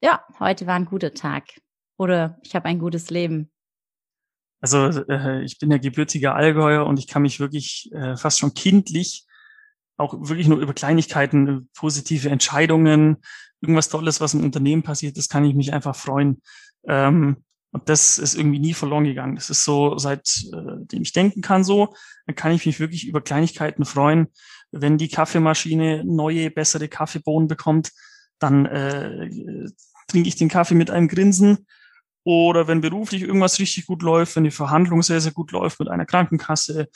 ja, 0.00 0.24
heute 0.38 0.68
war 0.68 0.76
ein 0.76 0.86
guter 0.86 1.12
Tag 1.12 1.48
oder 1.98 2.38
ich 2.44 2.54
habe 2.54 2.66
ein 2.66 2.78
gutes 2.78 3.10
Leben? 3.10 3.50
Also 4.60 4.86
äh, 5.08 5.42
ich 5.42 5.58
bin 5.58 5.70
ja 5.70 5.78
gebürtiger 5.78 6.34
Allgäuer 6.34 6.86
und 6.86 6.98
ich 6.98 7.06
kann 7.06 7.22
mich 7.22 7.40
wirklich 7.40 7.90
äh, 7.92 8.16
fast 8.16 8.38
schon 8.38 8.54
kindlich 8.54 9.26
auch 10.00 10.14
wirklich 10.14 10.48
nur 10.48 10.58
über 10.58 10.72
Kleinigkeiten, 10.72 11.68
positive 11.74 12.30
Entscheidungen, 12.30 13.18
irgendwas 13.60 13.90
Tolles, 13.90 14.20
was 14.20 14.32
im 14.34 14.42
Unternehmen 14.42 14.82
passiert, 14.82 15.18
das 15.18 15.28
kann 15.28 15.44
ich 15.44 15.54
mich 15.54 15.72
einfach 15.74 15.94
freuen. 15.94 16.40
Ähm, 16.88 17.36
und 17.72 17.88
das 17.88 18.18
ist 18.18 18.34
irgendwie 18.34 18.58
nie 18.58 18.72
verloren 18.72 19.04
gegangen. 19.04 19.36
Das 19.36 19.50
ist 19.50 19.62
so, 19.62 19.96
seitdem 19.98 20.86
äh, 20.90 21.02
ich 21.02 21.12
denken 21.12 21.42
kann, 21.42 21.62
so, 21.62 21.94
dann 22.26 22.34
kann 22.34 22.52
ich 22.52 22.66
mich 22.66 22.80
wirklich 22.80 23.06
über 23.06 23.20
Kleinigkeiten 23.20 23.84
freuen. 23.84 24.28
Wenn 24.72 24.98
die 24.98 25.08
Kaffeemaschine 25.08 26.02
neue, 26.04 26.50
bessere 26.50 26.88
Kaffeebohnen 26.88 27.46
bekommt, 27.46 27.92
dann 28.38 28.66
äh, 28.66 29.28
trinke 30.08 30.28
ich 30.28 30.36
den 30.36 30.48
Kaffee 30.48 30.74
mit 30.74 30.90
einem 30.90 31.08
Grinsen 31.08 31.66
oder 32.24 32.68
wenn 32.68 32.80
beruflich 32.80 33.22
irgendwas 33.22 33.58
richtig 33.58 33.86
gut 33.86 34.02
läuft, 34.02 34.36
wenn 34.36 34.44
die 34.44 34.50
Verhandlung 34.50 35.02
sehr, 35.02 35.20
sehr 35.20 35.32
gut 35.32 35.52
läuft 35.52 35.80
mit 35.80 35.88
einer 35.88 36.06
Krankenkasse, 36.06 36.88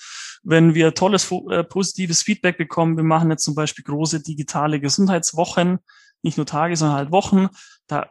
wenn 0.42 0.74
wir 0.74 0.94
tolles, 0.94 1.30
äh, 1.50 1.64
positives 1.64 2.22
Feedback 2.22 2.58
bekommen. 2.58 2.96
Wir 2.96 3.04
machen 3.04 3.30
jetzt 3.30 3.44
zum 3.44 3.54
Beispiel 3.54 3.84
große 3.84 4.22
digitale 4.22 4.80
Gesundheitswochen, 4.80 5.78
nicht 6.22 6.36
nur 6.36 6.46
Tage, 6.46 6.76
sondern 6.76 6.96
halt 6.96 7.10
Wochen. 7.10 7.48
Da 7.86 8.10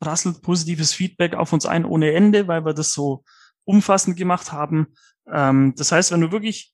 rasselt 0.00 0.42
positives 0.42 0.92
Feedback 0.92 1.34
auf 1.34 1.52
uns 1.52 1.66
ein 1.66 1.84
ohne 1.84 2.12
Ende, 2.12 2.48
weil 2.48 2.64
wir 2.64 2.74
das 2.74 2.92
so 2.92 3.24
umfassend 3.64 4.16
gemacht 4.16 4.52
haben. 4.52 4.94
Ähm, 5.30 5.74
das 5.76 5.92
heißt, 5.92 6.12
wenn 6.12 6.20
du 6.20 6.32
wirklich 6.32 6.72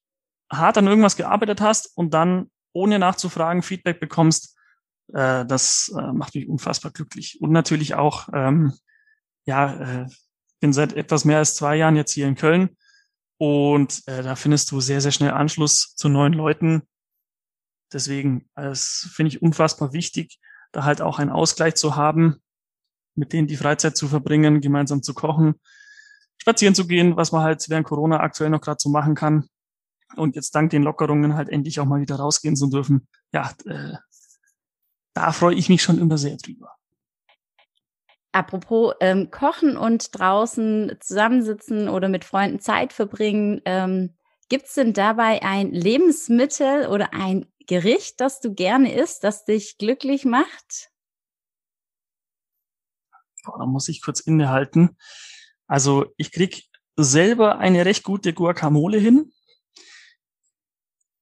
hart 0.51 0.79
an 0.79 0.87
irgendwas 0.87 1.16
gearbeitet 1.16 1.61
hast 1.61 1.97
und 1.97 2.14
dann 2.14 2.51
ohne 2.73 2.99
nachzufragen 2.99 3.62
Feedback 3.62 4.01
bekommst, 4.01 4.57
äh, 5.12 5.45
das 5.47 5.92
äh, 5.97 6.12
macht 6.12 6.35
mich 6.35 6.49
unfassbar 6.49 6.92
glücklich. 6.92 7.38
Und 7.40 7.51
natürlich 7.53 7.95
auch, 7.95 8.29
ähm, 8.33 8.73
ja, 9.45 10.03
äh, 10.03 10.07
bin 10.61 10.73
seit 10.73 10.93
etwas 10.93 11.25
mehr 11.25 11.39
als 11.39 11.55
zwei 11.55 11.77
Jahren 11.77 11.97
jetzt 11.97 12.13
hier 12.13 12.27
in 12.27 12.37
Köln 12.37 12.77
und 13.39 14.07
äh, 14.07 14.23
da 14.23 14.37
findest 14.37 14.71
du 14.71 14.81
sehr, 14.81 15.01
sehr 15.01 15.11
schnell 15.11 15.33
Anschluss 15.33 15.97
zu 15.97 16.09
neuen 16.09 16.33
Leuten. 16.33 16.83
Deswegen, 17.93 18.49
das 18.55 19.11
finde 19.13 19.31
ich 19.31 19.43
unfassbar 19.43 19.93
wichtig, 19.93 20.39
da 20.71 20.85
halt 20.85 21.03
auch 21.03 21.19
einen 21.19 21.31
Ausgleich 21.31 21.75
zu 21.75 21.97
haben, 21.97 22.37
mit 23.17 23.33
denen 23.33 23.49
die 23.49 23.57
Freizeit 23.57 23.97
zu 23.97 24.09
verbringen, 24.09 24.61
gemeinsam 24.61 25.03
zu 25.03 25.13
kochen, 25.13 25.57
spazieren 26.39 26.75
zu 26.75 26.87
gehen, 26.87 27.17
was 27.17 27.33
man 27.33 27.43
halt 27.43 27.69
während 27.69 27.87
Corona 27.87 28.21
aktuell 28.21 28.51
noch 28.51 28.61
gerade 28.61 28.79
so 28.81 28.91
machen 28.91 29.15
kann. 29.17 29.49
Und 30.15 30.37
jetzt 30.37 30.55
dank 30.55 30.71
den 30.71 30.83
Lockerungen 30.83 31.35
halt 31.35 31.49
endlich 31.49 31.81
auch 31.81 31.87
mal 31.87 32.01
wieder 32.01 32.17
rausgehen 32.17 32.55
zu 32.55 32.69
dürfen. 32.69 33.09
Ja, 33.33 33.53
äh, 33.67 33.97
da 35.15 35.33
freue 35.33 35.57
ich 35.57 35.69
mich 35.69 35.83
schon 35.83 35.99
immer 35.99 36.17
sehr 36.17 36.37
drüber. 36.37 36.77
Apropos 38.33 38.95
ähm, 39.01 39.31
Kochen 39.31 39.77
und 39.77 40.18
draußen 40.18 40.97
zusammensitzen 41.01 41.88
oder 41.88 42.09
mit 42.09 42.25
Freunden 42.25 42.61
Zeit 42.61 42.95
verbringen, 42.95 43.61
ähm, 43.66 44.14
gibt 44.49 44.66
es 44.66 44.75
denn 44.75 44.95
dabei 44.95 45.42
ein 45.42 45.71
Lebensmittel 45.71 46.87
oder 46.87 47.12
ein 47.12 47.47
Gericht, 47.66 48.21
das 48.21 48.40
du 48.40 48.55
gerne 48.55 48.95
isst, 48.95 49.23
das 49.23 49.45
dich 49.45 49.77
glücklich 49.77 50.25
macht? 50.25 50.90
Da 53.45 53.66
muss 53.66 53.88
ich 53.88 54.03
kurz 54.03 54.21
innehalten. 54.21 54.97
Also 55.66 56.07
ich 56.16 56.33
krieg 56.33 56.64
selber 56.97 57.59
eine 57.59 57.85
recht 57.85 58.03
gute 58.03 58.33
Guacamole 58.33 58.99
hin, 58.99 59.33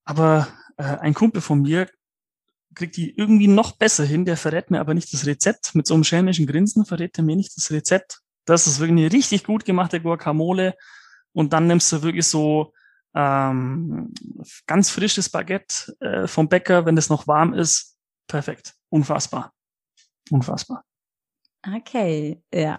aber 0.05 0.49
äh, 0.77 0.83
ein 0.83 1.15
Kumpel 1.15 1.41
von 1.41 1.63
mir 1.63 1.89
kriegt 2.75 2.97
die 2.97 3.17
irgendwie 3.17 3.49
noch 3.49 3.73
besser 3.73 4.05
hin. 4.05 4.25
Der 4.25 4.37
verrät 4.37 4.71
mir 4.71 4.81
aber 4.81 4.95
nicht 4.95 5.13
das 5.13 5.27
Rezept. 5.27 5.75
Mit 5.75 5.87
so 5.87 5.95
einem 5.95 6.05
schelmischen 6.05 6.47
Grinsen 6.47 6.85
verrät 6.85 7.19
er 7.19 7.25
mir 7.25 7.37
nicht 7.37 7.57
das 7.57 7.71
Rezept. 7.71 8.21
Das 8.45 8.67
ist 8.67 8.81
wirklich 8.81 8.99
eine 8.99 9.13
richtig 9.13 9.45
gut 9.45 9.65
gemachte 9.65 10.01
Guacamole. 10.01 10.77
Und 11.33 11.53
dann 11.53 11.67
nimmst 11.67 11.93
du 11.93 12.03
wirklich 12.03 12.27
so 12.27 12.73
ähm, 13.15 14.13
ganz 14.67 14.91
frisches 14.91 15.29
Baguette 15.29 15.97
äh, 16.01 16.27
vom 16.27 16.49
Bäcker, 16.49 16.87
wenn 16.87 16.97
das 16.97 17.09
noch 17.09 17.27
warm 17.27 17.55
ist. 17.55 17.97
Perfekt. 18.27 18.75
Unfassbar. 18.89 19.53
Unfassbar. 20.31 20.85
Okay, 21.77 22.43
ja. 22.55 22.79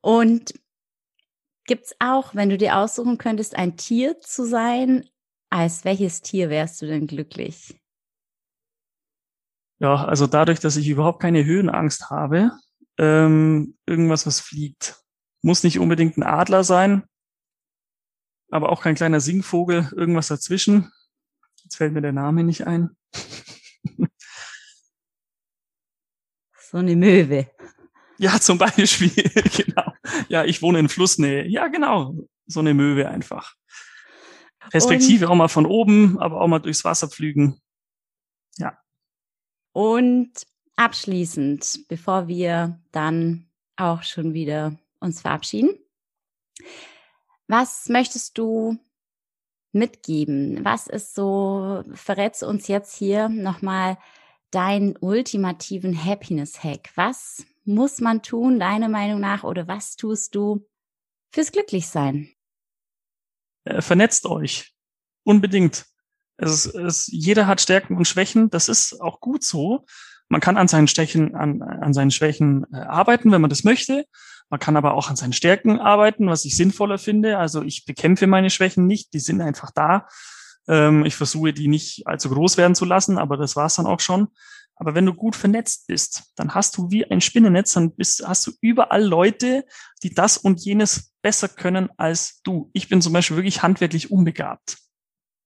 Und 0.00 0.54
gibt's 1.66 1.94
auch, 1.98 2.34
wenn 2.34 2.50
du 2.50 2.58
dir 2.58 2.76
aussuchen 2.76 3.18
könntest, 3.18 3.56
ein 3.56 3.76
Tier 3.76 4.20
zu 4.20 4.46
sein, 4.46 5.08
als 5.50 5.84
welches 5.84 6.22
Tier 6.22 6.50
wärst 6.50 6.80
du 6.82 6.86
denn 6.86 7.06
glücklich? 7.06 7.81
Ja, 9.82 10.04
also 10.04 10.28
dadurch, 10.28 10.60
dass 10.60 10.76
ich 10.76 10.86
überhaupt 10.86 11.20
keine 11.20 11.44
Höhenangst 11.44 12.08
habe, 12.08 12.52
ähm, 12.98 13.76
irgendwas, 13.84 14.28
was 14.28 14.38
fliegt. 14.38 15.02
Muss 15.42 15.64
nicht 15.64 15.80
unbedingt 15.80 16.16
ein 16.16 16.22
Adler 16.22 16.62
sein, 16.62 17.02
aber 18.52 18.70
auch 18.70 18.80
kein 18.80 18.94
kleiner 18.94 19.18
Singvogel, 19.18 19.90
irgendwas 19.96 20.28
dazwischen. 20.28 20.92
Jetzt 21.64 21.78
fällt 21.78 21.94
mir 21.94 22.00
der 22.00 22.12
Name 22.12 22.44
nicht 22.44 22.64
ein. 22.64 22.90
so 26.70 26.78
eine 26.78 26.94
Möwe. 26.94 27.50
Ja, 28.18 28.38
zum 28.38 28.58
Beispiel, 28.58 29.10
genau. 29.56 29.92
Ja, 30.28 30.44
ich 30.44 30.62
wohne 30.62 30.78
in 30.78 30.88
Flussnähe. 30.88 31.48
Ja, 31.48 31.66
genau. 31.66 32.14
So 32.46 32.60
eine 32.60 32.72
Möwe 32.72 33.08
einfach. 33.08 33.56
Perspektive 34.70 35.24
Und 35.24 35.32
auch 35.32 35.36
mal 35.36 35.48
von 35.48 35.66
oben, 35.66 36.20
aber 36.20 36.40
auch 36.40 36.46
mal 36.46 36.60
durchs 36.60 36.84
Wasser 36.84 37.08
pflügen. 37.08 37.60
Ja. 38.58 38.78
Und 39.72 40.30
abschließend, 40.76 41.86
bevor 41.88 42.28
wir 42.28 42.80
dann 42.92 43.48
auch 43.76 44.02
schon 44.02 44.34
wieder 44.34 44.78
uns 45.00 45.20
verabschieden. 45.20 45.78
Was 47.48 47.88
möchtest 47.88 48.38
du 48.38 48.78
mitgeben? 49.72 50.64
Was 50.64 50.86
ist 50.86 51.14
so, 51.14 51.82
verrätst 51.92 52.42
uns 52.42 52.68
jetzt 52.68 52.94
hier 52.96 53.28
nochmal 53.28 53.98
deinen 54.50 54.96
ultimativen 54.98 56.04
Happiness-Hack? 56.04 56.90
Was 56.94 57.44
muss 57.64 58.00
man 58.00 58.22
tun, 58.22 58.58
deiner 58.58 58.88
Meinung 58.88 59.20
nach, 59.20 59.44
oder 59.44 59.66
was 59.68 59.96
tust 59.96 60.34
du 60.34 60.66
fürs 61.30 61.52
Glücklichsein? 61.52 62.30
Äh, 63.64 63.80
vernetzt 63.80 64.26
euch. 64.26 64.74
Unbedingt. 65.24 65.86
Es, 66.36 66.66
es, 66.66 67.06
jeder 67.08 67.46
hat 67.46 67.60
Stärken 67.60 67.96
und 67.96 68.06
Schwächen. 68.06 68.50
Das 68.50 68.68
ist 68.68 69.00
auch 69.00 69.20
gut 69.20 69.44
so. 69.44 69.84
Man 70.28 70.40
kann 70.40 70.56
an 70.56 70.68
seinen 70.68 70.88
Stärken, 70.88 71.34
an, 71.34 71.62
an 71.62 71.92
seinen 71.92 72.10
Schwächen 72.10 72.66
äh, 72.72 72.78
arbeiten, 72.78 73.30
wenn 73.32 73.40
man 73.40 73.50
das 73.50 73.64
möchte. 73.64 74.06
Man 74.48 74.60
kann 74.60 74.76
aber 74.76 74.94
auch 74.94 75.08
an 75.08 75.16
seinen 75.16 75.32
Stärken 75.32 75.78
arbeiten, 75.78 76.28
was 76.28 76.44
ich 76.44 76.56
sinnvoller 76.56 76.98
finde. 76.98 77.38
Also 77.38 77.62
ich 77.62 77.84
bekämpfe 77.84 78.26
meine 78.26 78.50
Schwächen 78.50 78.86
nicht, 78.86 79.14
die 79.14 79.18
sind 79.18 79.40
einfach 79.40 79.70
da. 79.70 80.08
Ähm, 80.68 81.04
ich 81.04 81.16
versuche, 81.16 81.52
die 81.52 81.68
nicht 81.68 82.06
allzu 82.06 82.30
groß 82.30 82.56
werden 82.56 82.74
zu 82.74 82.84
lassen, 82.84 83.18
aber 83.18 83.36
das 83.36 83.56
war's 83.56 83.76
dann 83.76 83.86
auch 83.86 84.00
schon. 84.00 84.28
Aber 84.74 84.94
wenn 84.94 85.06
du 85.06 85.14
gut 85.14 85.36
vernetzt 85.36 85.86
bist, 85.86 86.32
dann 86.34 86.54
hast 86.54 86.76
du 86.76 86.90
wie 86.90 87.08
ein 87.10 87.20
Spinnennetz, 87.20 87.72
dann 87.72 87.94
bist, 87.94 88.26
hast 88.26 88.46
du 88.46 88.52
überall 88.60 89.04
Leute, 89.04 89.64
die 90.02 90.14
das 90.14 90.36
und 90.38 90.64
jenes 90.64 91.12
besser 91.22 91.48
können 91.48 91.88
als 91.96 92.40
du. 92.42 92.70
Ich 92.72 92.88
bin 92.88 93.00
zum 93.00 93.12
Beispiel 93.12 93.36
wirklich 93.36 93.62
handwerklich 93.62 94.10
unbegabt. 94.10 94.78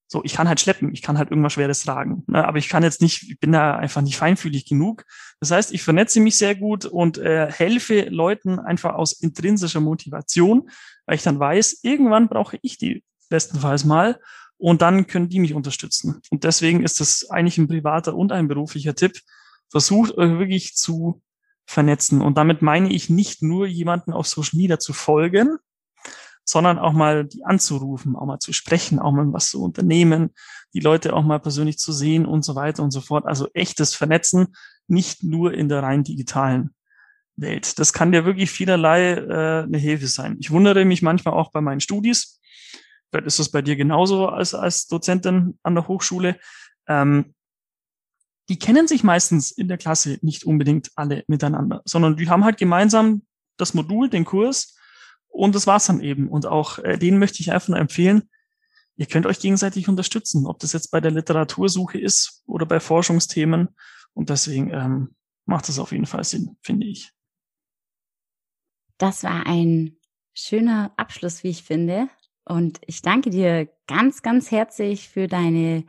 So, 0.09 0.23
ich 0.23 0.35
kann 0.35 0.49
halt 0.49 0.61
schleppen, 0.61 0.93
ich 0.93 1.03
kann 1.03 1.19
halt 1.19 1.31
irgendwas 1.31 1.55
Schweres 1.55 1.83
tragen, 1.83 2.23
ne? 2.29 2.47
aber 2.47 2.59
ich 2.59 2.69
kann 2.69 2.85
jetzt 2.85 3.03
nicht, 3.03 3.25
ich 3.29 3.41
bin 3.41 3.51
da 3.51 3.75
einfach 3.77 4.03
nicht 4.03 4.17
feinfühlig 4.17 4.65
genug. 4.65 5.05
Das 5.41 5.51
heißt, 5.51 5.73
ich 5.73 5.83
vernetze 5.83 6.21
mich 6.21 6.37
sehr 6.37 6.55
gut 6.55 6.85
und 6.85 7.19
äh, 7.19 7.51
helfe 7.51 8.03
Leuten 8.09 8.61
einfach 8.61 8.95
aus 8.95 9.13
intrinsischer 9.13 9.81
Motivation, 9.81 10.71
weil 11.07 11.17
ich 11.17 11.25
dann 11.25 11.41
weiß, 11.41 11.81
irgendwann 11.83 12.29
brauche 12.29 12.59
ich 12.63 12.79
die 12.79 13.03
bestenfalls 13.29 13.85
mal 13.85 14.21
und 14.59 14.81
dann 14.81 15.09
können 15.09 15.29
die 15.29 15.41
mich 15.41 15.55
unterstützen. 15.55 16.21
Und 16.31 16.45
deswegen 16.45 16.85
ist 16.85 17.01
das 17.01 17.29
eigentlich 17.29 17.59
ein 17.59 17.69
privater 17.69 18.15
und 18.15 18.31
ein 18.31 18.49
beruflicher 18.49 18.95
Tipp. 18.95 19.21
Versucht 19.71 20.17
euch 20.17 20.39
wirklich 20.39 20.77
zu 20.77 21.21
vernetzen. 21.67 22.23
Und 22.23 22.39
damit 22.39 22.63
meine 22.63 22.93
ich 22.93 23.11
nicht 23.11 23.43
nur 23.43 23.67
jemanden 23.67 24.13
auf 24.13 24.29
Social 24.29 24.57
Media 24.57 24.79
zu 24.79 24.93
folgen, 24.93 25.59
sondern 26.47 26.79
auch 26.79 26.93
mal 26.93 27.27
die 27.27 27.45
anzurufen, 27.45 28.17
auch 28.17 28.25
mal 28.25 28.39
zu 28.39 28.53
sprechen, 28.53 28.99
auch 28.99 29.13
mal 29.13 29.33
was 29.33 29.51
zu 29.51 29.63
unternehmen, 29.63 30.31
die 30.73 30.81
Leute 30.81 31.13
auch 31.13 31.25
mal 31.25 31.41
persönlich 31.41 31.79
zu 31.79 31.93
sehen 31.93 32.25
und 32.25 32.45
so 32.45 32.55
weiter 32.55 32.83
und 32.83 32.93
so 32.93 33.01
fort. 33.01 33.27
Also 33.27 33.49
echtes 33.53 33.95
Vernetzen, 33.95 34.55
nicht 34.87 35.25
nur 35.25 35.53
in 35.53 35.69
der 35.69 35.83
rein 35.83 36.05
digitalen 36.05 36.71
Welt. 37.35 37.79
Das 37.79 37.93
kann 37.93 38.13
dir 38.13 38.25
wirklich 38.25 38.51
vielerlei 38.51 39.15
äh, 39.15 39.65
eine 39.65 39.79
Hilfe 39.79 40.07
sein. 40.07 40.37
Ich 40.39 40.51
wundere 40.51 40.85
mich 40.85 41.03
manchmal 41.03 41.35
auch 41.35 41.51
bei 41.51 41.61
meinen 41.61 41.81
Studis. 41.81 42.41
Vielleicht 43.11 43.27
ist 43.27 43.39
das 43.41 43.51
bei 43.51 43.61
dir 43.61 43.77
genauso 43.77 44.29
als, 44.29 44.55
als 44.55 44.87
Dozentin 44.87 45.59
an 45.65 45.75
der 45.75 45.89
Hochschule. 45.89 46.39
Ähm, 46.87 47.35
die 48.49 48.59
kennen 48.59 48.87
sich 48.87 49.03
meistens 49.03 49.51
in 49.51 49.67
der 49.67 49.79
Klasse 49.79 50.19
nicht 50.23 50.45
unbedingt 50.45 50.91
alle 50.95 51.25
miteinander, 51.27 51.83
sondern 51.85 52.17
die 52.17 52.29
haben 52.29 52.45
halt 52.45 52.59
gemeinsam 52.59 53.23
das 53.57 53.75
Modul, 53.75 54.09
den 54.09 54.25
Kurs 54.25 54.76
und 55.37 55.55
das 55.55 55.67
war's 55.67 55.87
dann 55.87 56.01
eben. 56.01 56.29
Und 56.29 56.47
auch 56.47 56.79
äh, 56.79 56.97
denen 56.97 57.19
möchte 57.19 57.41
ich 57.41 57.53
einfach 57.53 57.69
nur 57.69 57.79
empfehlen, 57.79 58.29
ihr 58.97 59.07
könnt 59.07 59.27
euch 59.27 59.39
gegenseitig 59.39 59.89
unterstützen, 59.89 60.47
ob 60.47 60.59
das 60.59 60.73
jetzt 60.73 60.91
bei 60.91 61.01
der 61.01 61.11
Literatursuche 61.11 61.99
ist 61.99 62.43
oder 62.47 62.67
bei 62.67 62.81
Forschungsthemen. 62.81 63.69
Und 64.15 64.31
deswegen 64.31 64.73
ähm, 64.73 65.15
macht 65.45 65.69
das 65.69 65.79
auf 65.79 65.93
jeden 65.93 66.07
Fall 66.07 66.25
Sinn, 66.25 66.57
finde 66.63 66.87
ich. 66.87 67.13
Das 68.97 69.25
war 69.25 69.47
ein 69.47 69.99
schöner 70.33 70.93
Abschluss, 70.97 71.45
wie 71.45 71.51
ich 71.51 71.63
finde. 71.63 72.09
Und 72.47 72.81
ich 72.87 73.03
danke 73.03 73.29
dir 73.29 73.69
ganz, 73.87 74.23
ganz 74.23 74.51
herzlich 74.51 75.09
für 75.11 75.27
deine 75.27 75.85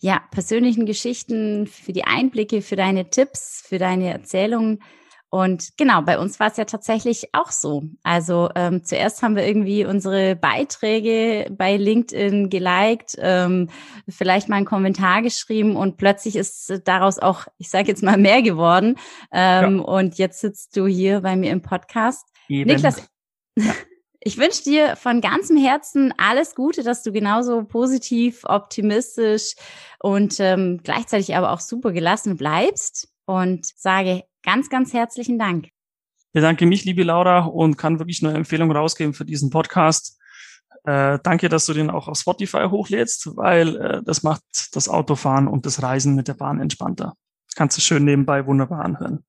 ja, 0.00 0.20
persönlichen 0.30 0.86
Geschichten, 0.86 1.66
für 1.66 1.92
die 1.92 2.04
Einblicke, 2.04 2.62
für 2.62 2.76
deine 2.76 3.10
Tipps, 3.10 3.64
für 3.66 3.78
deine 3.78 4.12
Erzählungen. 4.12 4.82
Und 5.34 5.76
genau, 5.76 6.00
bei 6.00 6.16
uns 6.16 6.38
war 6.38 6.46
es 6.46 6.58
ja 6.58 6.64
tatsächlich 6.64 7.34
auch 7.34 7.50
so. 7.50 7.82
Also 8.04 8.50
ähm, 8.54 8.84
zuerst 8.84 9.20
haben 9.20 9.34
wir 9.34 9.44
irgendwie 9.44 9.84
unsere 9.84 10.36
Beiträge 10.36 11.50
bei 11.50 11.76
LinkedIn 11.76 12.50
geliked, 12.50 13.16
ähm, 13.18 13.68
vielleicht 14.08 14.48
mal 14.48 14.58
einen 14.58 14.64
Kommentar 14.64 15.22
geschrieben 15.22 15.74
und 15.74 15.96
plötzlich 15.96 16.36
ist 16.36 16.82
daraus 16.84 17.18
auch, 17.18 17.48
ich 17.58 17.68
sage 17.68 17.88
jetzt 17.88 18.04
mal, 18.04 18.16
mehr 18.16 18.42
geworden. 18.42 18.96
Ähm, 19.32 19.78
ja. 19.78 19.82
Und 19.82 20.18
jetzt 20.18 20.38
sitzt 20.38 20.76
du 20.76 20.86
hier 20.86 21.22
bei 21.22 21.34
mir 21.34 21.50
im 21.50 21.62
Podcast. 21.62 22.28
Eben. 22.48 22.70
Niklas, 22.70 23.02
ja. 23.58 23.72
ich 24.20 24.38
wünsche 24.38 24.62
dir 24.62 24.94
von 24.94 25.20
ganzem 25.20 25.56
Herzen 25.56 26.14
alles 26.16 26.54
Gute, 26.54 26.84
dass 26.84 27.02
du 27.02 27.10
genauso 27.10 27.64
positiv, 27.64 28.44
optimistisch 28.44 29.56
und 29.98 30.38
ähm, 30.38 30.78
gleichzeitig 30.84 31.34
aber 31.34 31.50
auch 31.50 31.60
super 31.60 31.90
gelassen 31.90 32.36
bleibst 32.36 33.08
und 33.26 33.66
sage 33.66 34.22
Ganz, 34.44 34.68
ganz 34.68 34.92
herzlichen 34.92 35.38
Dank. 35.38 35.66
Ich 35.66 36.32
bedanke 36.32 36.66
mich, 36.66 36.84
liebe 36.84 37.02
Laura, 37.02 37.46
und 37.46 37.76
kann 37.76 37.98
wirklich 37.98 38.20
nur 38.20 38.30
eine 38.30 38.38
Empfehlung 38.38 38.70
rausgeben 38.70 39.14
für 39.14 39.24
diesen 39.24 39.50
Podcast. 39.50 40.20
Äh, 40.84 41.18
danke, 41.22 41.48
dass 41.48 41.64
du 41.66 41.72
den 41.72 41.88
auch 41.88 42.08
auf 42.08 42.18
Spotify 42.18 42.66
hochlädst, 42.68 43.36
weil 43.36 43.76
äh, 43.76 44.02
das 44.04 44.22
macht 44.22 44.42
das 44.72 44.88
Autofahren 44.88 45.48
und 45.48 45.64
das 45.64 45.82
Reisen 45.82 46.14
mit 46.14 46.28
der 46.28 46.34
Bahn 46.34 46.60
entspannter. 46.60 47.14
Kannst 47.56 47.78
du 47.78 47.80
schön 47.80 48.04
nebenbei 48.04 48.46
wunderbar 48.46 48.84
anhören. 48.84 49.24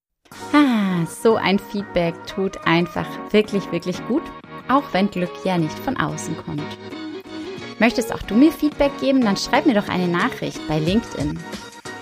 Ah, 0.52 1.06
so 1.06 1.36
ein 1.36 1.60
Feedback 1.60 2.16
tut 2.26 2.58
einfach 2.66 3.08
wirklich, 3.32 3.72
wirklich 3.72 4.06
gut, 4.08 4.24
auch 4.68 4.84
wenn 4.92 5.10
Glück 5.10 5.32
ja 5.46 5.58
nicht 5.58 5.78
von 5.80 5.96
außen 5.96 6.36
kommt. 6.38 6.64
Möchtest 7.80 8.14
auch 8.14 8.22
du 8.24 8.36
mir 8.36 8.52
Feedback 8.52 8.92
geben, 9.00 9.22
dann 9.22 9.38
schreib 9.38 9.66
mir 9.66 9.76
doch 9.76 9.88
eine 9.88 10.08
Nachricht 10.08 10.60
bei 10.68 10.80
LinkedIn. 10.80 11.40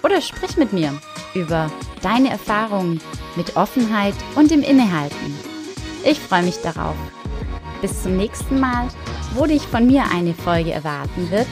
Oder 0.04 0.22
sprich 0.22 0.58
mit 0.58 0.74
mir 0.74 0.94
über 1.34 1.72
deine 2.02 2.30
Erfahrungen 2.30 3.00
mit 3.36 3.56
Offenheit 3.56 4.14
und 4.36 4.52
dem 4.52 4.62
Innehalten. 4.62 5.38
Ich 6.04 6.20
freue 6.20 6.44
mich 6.44 6.58
darauf. 6.62 6.96
Bis 7.82 8.04
zum 8.04 8.18
nächsten 8.18 8.60
Mal, 8.60 8.90
wo 9.34 9.46
dich 9.46 9.64
von 9.64 9.88
mir 9.88 10.04
eine 10.14 10.34
Folge 10.34 10.72
erwarten 10.72 11.32
wird, 11.32 11.48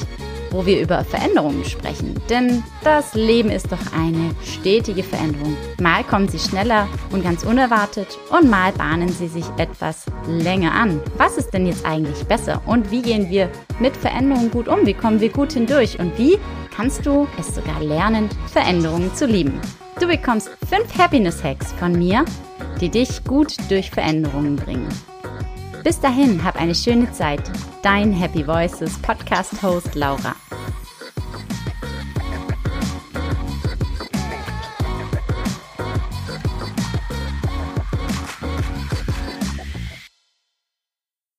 wo 0.52 0.66
wir 0.66 0.82
über 0.82 1.04
Veränderungen 1.06 1.64
sprechen. 1.64 2.16
Denn 2.30 2.62
das 2.84 3.14
Leben 3.14 3.50
ist 3.50 3.72
doch 3.72 3.94
eine 3.98 4.32
stetige 4.44 5.04
Veränderung. 5.04 5.56
Mal 5.80 6.04
kommen 6.04 6.28
sie 6.28 6.40
schneller 6.40 6.88
und 7.12 7.24
ganz 7.24 7.44
unerwartet 7.44 8.20
und 8.30 8.50
mal 8.50 8.74
bahnen 8.74 9.10
sie 9.10 9.28
sich 9.28 9.46
etwas 9.58 10.06
länger 10.28 10.74
an. 10.74 11.02
Was 11.18 11.38
ist 11.38 11.52
denn 11.52 11.66
jetzt 11.66 11.86
eigentlich 11.86 12.24
besser 12.26 12.62
und 12.66 12.92
wie 12.92 13.02
gehen 13.02 13.30
wir 13.30 13.50
mit 13.80 13.96
Veränderungen 13.96 14.52
gut 14.52 14.68
um? 14.68 14.86
Wie 14.86 14.94
kommen 14.94 15.22
wir 15.22 15.30
gut 15.30 15.54
hindurch 15.54 16.00
und 16.00 16.18
wie 16.18 16.38
kannst 16.74 17.06
du 17.06 17.28
es 17.38 17.54
sogar 17.54 17.82
lernen, 17.82 18.30
Veränderungen 18.48 19.14
zu 19.14 19.26
lieben? 19.26 19.60
Du 20.00 20.08
bekommst 20.08 20.50
fünf 20.68 20.98
Happiness 20.98 21.44
Hacks 21.44 21.72
von 21.74 21.94
mir, 21.94 22.26
die 22.80 22.90
dich 22.90 23.24
gut 23.24 23.56
durch 23.70 23.92
Veränderungen 23.92 24.56
bringen. 24.56 24.90
Bis 25.84 26.00
dahin, 26.00 26.44
hab 26.44 26.56
eine 26.56 26.76
schöne 26.76 27.12
Zeit. 27.12 27.42
Dein 27.82 28.14
Happy 28.14 28.46
Voices 28.46 28.98
Podcast 29.00 29.62
Host 29.62 29.96
Laura. 29.96 30.36